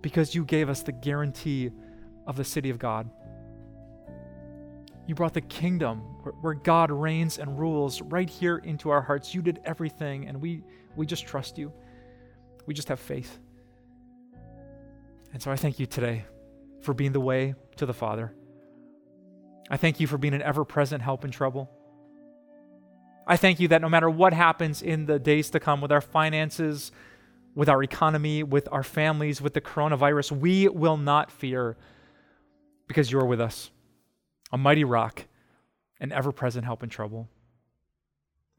because 0.00 0.34
you 0.34 0.44
gave 0.44 0.68
us 0.68 0.82
the 0.82 0.92
guarantee 0.92 1.70
of 2.26 2.36
the 2.36 2.44
city 2.44 2.70
of 2.70 2.78
God. 2.78 3.10
You 5.06 5.14
brought 5.14 5.34
the 5.34 5.40
kingdom 5.40 5.98
where, 6.40 6.54
God 6.54 6.90
reigns 6.90 7.38
and 7.38 7.58
rules 7.58 8.00
right 8.02 8.28
here 8.30 8.58
into 8.58 8.90
our 8.90 9.02
hearts. 9.02 9.34
You 9.34 9.42
did 9.42 9.60
everything, 9.64 10.28
and 10.28 10.40
we, 10.40 10.62
we 10.96 11.06
just 11.06 11.26
trust 11.26 11.58
you. 11.58 11.72
We 12.66 12.74
just 12.74 12.88
have 12.88 13.00
faith. 13.00 13.38
And 15.32 15.42
so 15.42 15.50
I 15.50 15.56
thank 15.56 15.80
you 15.80 15.86
today 15.86 16.24
for 16.82 16.94
being 16.94 17.12
the 17.12 17.20
way 17.20 17.54
to 17.76 17.86
the 17.86 17.94
Father. 17.94 18.32
I 19.70 19.76
thank 19.76 20.00
you 20.00 20.06
for 20.06 20.18
being 20.18 20.34
an 20.34 20.42
ever 20.42 20.64
present 20.64 21.02
help 21.02 21.24
in 21.24 21.30
trouble. 21.30 21.70
I 23.26 23.36
thank 23.36 23.60
you 23.60 23.68
that 23.68 23.80
no 23.80 23.88
matter 23.88 24.10
what 24.10 24.32
happens 24.32 24.82
in 24.82 25.06
the 25.06 25.18
days 25.18 25.50
to 25.50 25.60
come 25.60 25.80
with 25.80 25.92
our 25.92 26.00
finances, 26.00 26.92
with 27.54 27.68
our 27.68 27.82
economy, 27.82 28.42
with 28.42 28.68
our 28.72 28.82
families, 28.82 29.40
with 29.40 29.54
the 29.54 29.60
coronavirus, 29.60 30.32
we 30.32 30.68
will 30.68 30.96
not 30.96 31.30
fear 31.30 31.76
because 32.88 33.12
you 33.12 33.18
are 33.18 33.26
with 33.26 33.40
us, 33.40 33.70
a 34.52 34.58
mighty 34.58 34.84
rock, 34.84 35.26
an 36.00 36.12
ever 36.12 36.30
present 36.30 36.64
help 36.64 36.82
in 36.82 36.88
trouble. 36.88 37.28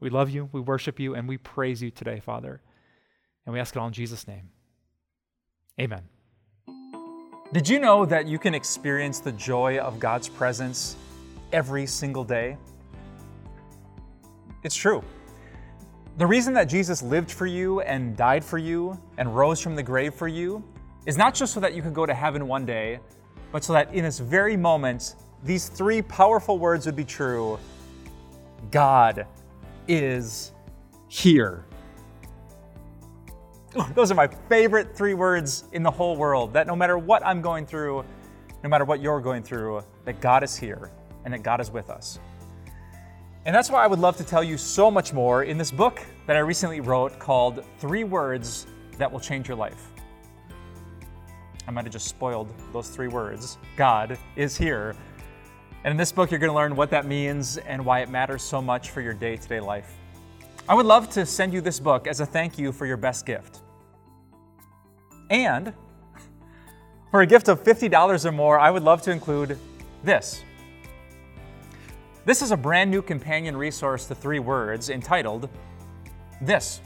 We 0.00 0.10
love 0.10 0.28
you, 0.30 0.48
we 0.52 0.60
worship 0.60 0.98
you, 0.98 1.14
and 1.14 1.28
we 1.28 1.38
praise 1.38 1.82
you 1.82 1.90
today, 1.90 2.20
Father. 2.20 2.60
And 3.46 3.52
we 3.52 3.60
ask 3.60 3.76
it 3.76 3.78
all 3.78 3.86
in 3.86 3.92
Jesus' 3.92 4.26
name. 4.26 4.50
Amen. 5.80 6.02
Did 7.52 7.68
you 7.68 7.78
know 7.78 8.04
that 8.06 8.26
you 8.26 8.38
can 8.38 8.54
experience 8.54 9.20
the 9.20 9.32
joy 9.32 9.78
of 9.78 10.00
God's 10.00 10.28
presence 10.28 10.96
every 11.52 11.86
single 11.86 12.24
day? 12.24 12.56
It's 14.64 14.74
true. 14.74 15.04
The 16.16 16.26
reason 16.26 16.54
that 16.54 16.64
Jesus 16.64 17.02
lived 17.02 17.30
for 17.30 17.46
you 17.46 17.80
and 17.80 18.16
died 18.16 18.44
for 18.44 18.58
you 18.58 18.98
and 19.18 19.36
rose 19.36 19.60
from 19.60 19.76
the 19.76 19.82
grave 19.82 20.14
for 20.14 20.26
you 20.26 20.64
is 21.06 21.16
not 21.16 21.34
just 21.34 21.52
so 21.52 21.60
that 21.60 21.74
you 21.74 21.82
could 21.82 21.94
go 21.94 22.06
to 22.06 22.14
heaven 22.14 22.48
one 22.48 22.64
day, 22.64 22.98
but 23.52 23.62
so 23.62 23.72
that 23.72 23.92
in 23.92 24.04
this 24.04 24.18
very 24.18 24.56
moment, 24.56 25.16
these 25.44 25.68
three 25.68 26.00
powerful 26.02 26.58
words 26.58 26.86
would 26.86 26.96
be 26.96 27.04
true 27.04 27.58
God 28.70 29.26
is 29.86 30.52
here. 31.08 31.66
Those 33.94 34.10
are 34.10 34.14
my 34.14 34.28
favorite 34.48 34.96
three 34.96 35.14
words 35.14 35.64
in 35.72 35.82
the 35.82 35.90
whole 35.90 36.16
world. 36.16 36.52
That 36.54 36.66
no 36.66 36.74
matter 36.74 36.96
what 36.96 37.24
I'm 37.26 37.42
going 37.42 37.66
through, 37.66 38.04
no 38.62 38.68
matter 38.70 38.84
what 38.84 39.00
you're 39.00 39.20
going 39.20 39.42
through, 39.42 39.82
that 40.06 40.20
God 40.20 40.42
is 40.42 40.56
here 40.56 40.90
and 41.24 41.34
that 41.34 41.42
God 41.42 41.60
is 41.60 41.70
with 41.70 41.90
us. 41.90 42.18
And 43.44 43.54
that's 43.54 43.70
why 43.70 43.84
I 43.84 43.86
would 43.86 43.98
love 43.98 44.16
to 44.16 44.24
tell 44.24 44.42
you 44.42 44.56
so 44.56 44.90
much 44.90 45.12
more 45.12 45.42
in 45.42 45.58
this 45.58 45.70
book 45.70 46.00
that 46.26 46.36
I 46.36 46.38
recently 46.38 46.80
wrote 46.80 47.18
called 47.18 47.62
Three 47.78 48.04
Words 48.04 48.66
That 48.96 49.12
Will 49.12 49.20
Change 49.20 49.48
Your 49.48 49.58
Life. 49.58 49.90
I 51.66 51.70
might 51.70 51.84
have 51.84 51.92
just 51.92 52.08
spoiled 52.08 52.48
those 52.72 52.88
three 52.88 53.08
words 53.08 53.58
God 53.76 54.18
is 54.36 54.56
here. 54.56 54.94
And 55.84 55.90
in 55.90 55.96
this 55.98 56.12
book, 56.12 56.30
you're 56.30 56.40
going 56.40 56.50
to 56.50 56.56
learn 56.56 56.76
what 56.76 56.88
that 56.90 57.04
means 57.04 57.58
and 57.58 57.84
why 57.84 58.00
it 58.00 58.08
matters 58.08 58.42
so 58.42 58.62
much 58.62 58.90
for 58.90 59.02
your 59.02 59.12
day 59.12 59.36
to 59.36 59.48
day 59.48 59.60
life. 59.60 59.94
I 60.66 60.74
would 60.74 60.86
love 60.86 61.10
to 61.10 61.26
send 61.26 61.52
you 61.52 61.60
this 61.60 61.78
book 61.78 62.06
as 62.06 62.20
a 62.20 62.26
thank 62.26 62.58
you 62.58 62.72
for 62.72 62.86
your 62.86 62.96
best 62.96 63.26
gift. 63.26 63.60
And 65.28 65.74
for 67.10 67.20
a 67.20 67.26
gift 67.26 67.48
of 67.48 67.62
$50 67.62 68.24
or 68.24 68.32
more, 68.32 68.58
I 68.58 68.70
would 68.70 68.82
love 68.82 69.02
to 69.02 69.10
include 69.10 69.58
this. 70.02 70.42
This 72.24 72.40
is 72.40 72.50
a 72.50 72.56
brand 72.56 72.90
new 72.90 73.02
companion 73.02 73.54
resource 73.54 74.06
to 74.06 74.14
three 74.14 74.38
words 74.38 74.88
entitled 74.88 75.50
This. 76.40 76.80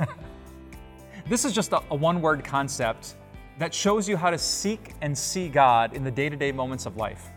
this 1.28 1.44
is 1.44 1.52
just 1.52 1.72
a, 1.72 1.80
a 1.92 1.94
one 1.94 2.20
word 2.20 2.42
concept 2.42 3.14
that 3.58 3.72
shows 3.72 4.08
you 4.08 4.16
how 4.16 4.30
to 4.30 4.38
seek 4.38 4.94
and 5.00 5.16
see 5.16 5.48
God 5.48 5.94
in 5.94 6.02
the 6.02 6.10
day 6.10 6.28
to 6.28 6.34
day 6.34 6.50
moments 6.50 6.86
of 6.86 6.96
life. 6.96 7.28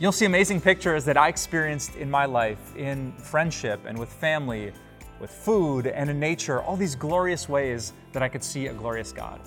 You'll 0.00 0.12
see 0.12 0.26
amazing 0.26 0.60
pictures 0.60 1.04
that 1.06 1.16
I 1.16 1.26
experienced 1.26 1.96
in 1.96 2.08
my 2.08 2.24
life, 2.24 2.76
in 2.76 3.10
friendship 3.14 3.80
and 3.84 3.98
with 3.98 4.12
family, 4.12 4.72
with 5.18 5.28
food 5.28 5.88
and 5.88 6.08
in 6.08 6.20
nature, 6.20 6.62
all 6.62 6.76
these 6.76 6.94
glorious 6.94 7.48
ways 7.48 7.92
that 8.12 8.22
I 8.22 8.28
could 8.28 8.44
see 8.44 8.68
a 8.68 8.72
glorious 8.72 9.10
God. 9.10 9.40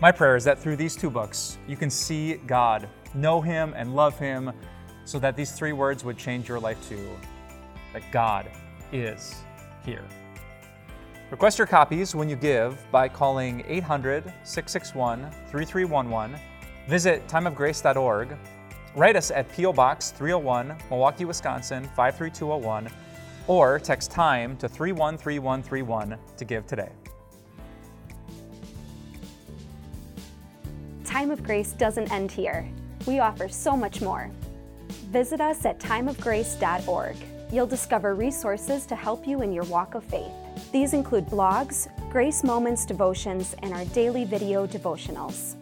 My 0.00 0.10
prayer 0.10 0.36
is 0.36 0.44
that 0.44 0.58
through 0.58 0.76
these 0.76 0.96
two 0.96 1.10
books, 1.10 1.58
you 1.66 1.76
can 1.76 1.90
see 1.90 2.36
God, 2.46 2.88
know 3.12 3.42
Him, 3.42 3.74
and 3.76 3.94
love 3.94 4.18
Him 4.18 4.52
so 5.04 5.18
that 5.18 5.36
these 5.36 5.52
three 5.52 5.74
words 5.74 6.02
would 6.02 6.16
change 6.16 6.48
your 6.48 6.60
life 6.60 6.78
too 6.88 7.06
that 7.92 8.10
God 8.10 8.50
is 8.90 9.34
here. 9.84 10.04
Request 11.30 11.58
your 11.58 11.66
copies 11.66 12.14
when 12.14 12.30
you 12.30 12.36
give 12.36 12.78
by 12.90 13.06
calling 13.06 13.62
800 13.68 14.32
661 14.44 15.30
3311, 15.50 16.40
visit 16.88 17.26
timeofgrace.org, 17.28 18.34
write 18.98 19.14
us 19.14 19.30
at 19.30 19.50
P.O. 19.52 19.72
Box 19.72 20.10
301, 20.10 20.76
Milwaukee, 20.90 21.24
Wisconsin 21.24 21.84
53201, 21.94 22.90
or 23.46 23.78
text 23.78 24.10
TIME 24.10 24.56
to 24.56 24.68
313131 24.68 26.18
to 26.36 26.44
give 26.44 26.66
today. 26.66 26.90
Time 31.04 31.30
of 31.30 31.42
Grace 31.42 31.72
doesn't 31.72 32.12
end 32.12 32.30
here. 32.30 32.68
We 33.06 33.20
offer 33.20 33.48
so 33.48 33.76
much 33.76 34.02
more. 34.02 34.30
Visit 35.10 35.40
us 35.40 35.64
at 35.64 35.78
timeofgrace.org. 35.78 37.16
You'll 37.50 37.66
discover 37.66 38.14
resources 38.14 38.84
to 38.86 38.96
help 38.96 39.26
you 39.26 39.40
in 39.40 39.52
your 39.52 39.64
walk 39.64 39.94
of 39.94 40.04
faith. 40.04 40.32
These 40.70 40.92
include 40.92 41.26
blogs, 41.26 41.88
Grace 42.10 42.44
Moments 42.44 42.84
devotions, 42.84 43.54
and 43.62 43.72
our 43.72 43.86
daily 43.86 44.24
video 44.24 44.66
devotionals. 44.66 45.54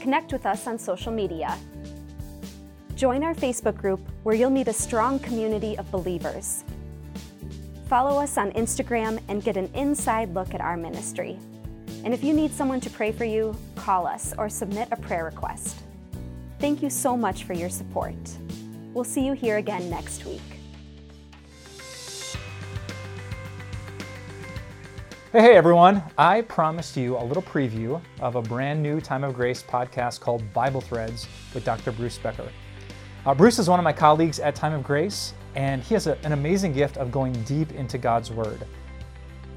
Connect 0.00 0.32
with 0.32 0.44
us 0.44 0.66
on 0.66 0.78
social 0.78 1.12
media. 1.12 1.56
Join 2.94 3.24
our 3.24 3.34
Facebook 3.34 3.76
group 3.76 4.00
where 4.22 4.36
you'll 4.36 4.50
meet 4.50 4.68
a 4.68 4.72
strong 4.72 5.18
community 5.18 5.76
of 5.78 5.90
believers. 5.90 6.62
Follow 7.88 8.20
us 8.20 8.38
on 8.38 8.52
Instagram 8.52 9.20
and 9.28 9.42
get 9.42 9.56
an 9.56 9.68
inside 9.74 10.32
look 10.32 10.54
at 10.54 10.60
our 10.60 10.76
ministry. 10.76 11.38
And 12.04 12.14
if 12.14 12.22
you 12.22 12.32
need 12.32 12.52
someone 12.52 12.80
to 12.80 12.90
pray 12.90 13.10
for 13.10 13.24
you, 13.24 13.56
call 13.74 14.06
us 14.06 14.32
or 14.38 14.48
submit 14.48 14.88
a 14.92 14.96
prayer 14.96 15.24
request. 15.24 15.82
Thank 16.60 16.82
you 16.82 16.90
so 16.90 17.16
much 17.16 17.44
for 17.44 17.52
your 17.52 17.68
support. 17.68 18.14
We'll 18.92 19.04
see 19.04 19.26
you 19.26 19.32
here 19.32 19.56
again 19.56 19.90
next 19.90 20.24
week. 20.24 20.40
Hey, 25.32 25.40
hey 25.40 25.56
everyone. 25.56 26.00
I 26.16 26.42
promised 26.42 26.96
you 26.96 27.16
a 27.16 27.24
little 27.24 27.42
preview 27.42 28.00
of 28.20 28.36
a 28.36 28.42
brand 28.42 28.80
new 28.80 29.00
Time 29.00 29.24
of 29.24 29.34
Grace 29.34 29.64
podcast 29.64 30.20
called 30.20 30.44
Bible 30.52 30.80
Threads 30.80 31.26
with 31.52 31.64
Dr. 31.64 31.90
Bruce 31.90 32.18
Becker. 32.18 32.48
Uh, 33.26 33.32
Bruce 33.34 33.58
is 33.58 33.70
one 33.70 33.80
of 33.80 33.84
my 33.84 33.92
colleagues 33.92 34.38
at 34.38 34.54
Time 34.54 34.74
of 34.74 34.82
Grace, 34.82 35.32
and 35.54 35.82
he 35.82 35.94
has 35.94 36.06
a, 36.06 36.18
an 36.24 36.32
amazing 36.32 36.74
gift 36.74 36.98
of 36.98 37.10
going 37.10 37.32
deep 37.44 37.72
into 37.72 37.96
God's 37.96 38.30
Word. 38.30 38.66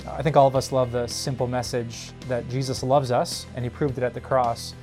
I 0.09 0.21
think 0.21 0.37
all 0.37 0.47
of 0.47 0.55
us 0.55 0.71
love 0.71 0.93
the 0.93 1.05
simple 1.07 1.47
message 1.47 2.11
that 2.29 2.47
Jesus 2.47 2.81
loves 2.81 3.11
us, 3.11 3.45
and 3.55 3.65
he 3.65 3.69
proved 3.69 3.97
it 3.97 4.05
at 4.05 4.13
the 4.13 4.21
cross. 4.21 4.73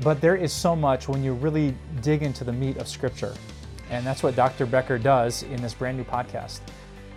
But 0.00 0.20
there 0.20 0.36
is 0.36 0.52
so 0.52 0.76
much 0.76 1.08
when 1.08 1.24
you 1.24 1.32
really 1.32 1.74
dig 2.02 2.22
into 2.22 2.44
the 2.44 2.52
meat 2.52 2.76
of 2.76 2.86
Scripture. 2.86 3.34
And 3.90 4.06
that's 4.06 4.22
what 4.22 4.36
Dr. 4.36 4.64
Becker 4.64 4.96
does 4.96 5.42
in 5.42 5.60
this 5.60 5.74
brand 5.74 5.96
new 5.96 6.04
podcast. 6.04 6.60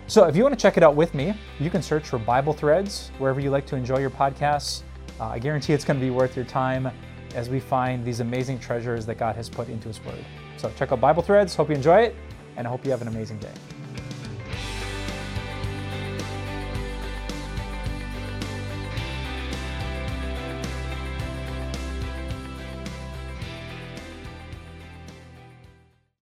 So 0.08 0.24
if 0.24 0.34
you 0.34 0.42
want 0.42 0.52
to 0.56 0.60
check 0.60 0.76
it 0.76 0.82
out 0.82 0.96
with 0.96 1.14
me, 1.14 1.32
you 1.60 1.70
can 1.70 1.80
search 1.80 2.08
for 2.08 2.18
Bible 2.18 2.52
Threads 2.52 3.12
wherever 3.18 3.38
you 3.38 3.50
like 3.50 3.66
to 3.66 3.76
enjoy 3.76 4.00
your 4.00 4.10
podcasts. 4.10 4.82
Uh, 5.20 5.26
I 5.26 5.38
guarantee 5.38 5.74
it's 5.74 5.84
going 5.84 6.00
to 6.00 6.04
be 6.04 6.10
worth 6.10 6.34
your 6.34 6.44
time 6.44 6.90
as 7.36 7.48
we 7.48 7.60
find 7.60 8.04
these 8.04 8.18
amazing 8.18 8.58
treasures 8.58 9.06
that 9.06 9.16
God 9.16 9.36
has 9.36 9.48
put 9.48 9.68
into 9.68 9.86
His 9.86 10.04
Word. 10.04 10.24
So 10.58 10.70
check 10.76 10.92
out 10.92 11.00
Bible 11.00 11.22
Threads. 11.22 11.54
Hope 11.54 11.68
you 11.68 11.76
enjoy 11.76 12.02
it, 12.02 12.16
and 12.56 12.66
I 12.66 12.70
hope 12.70 12.84
you 12.84 12.90
have 12.90 13.00
an 13.00 13.08
amazing 13.08 13.38
day. 13.38 13.52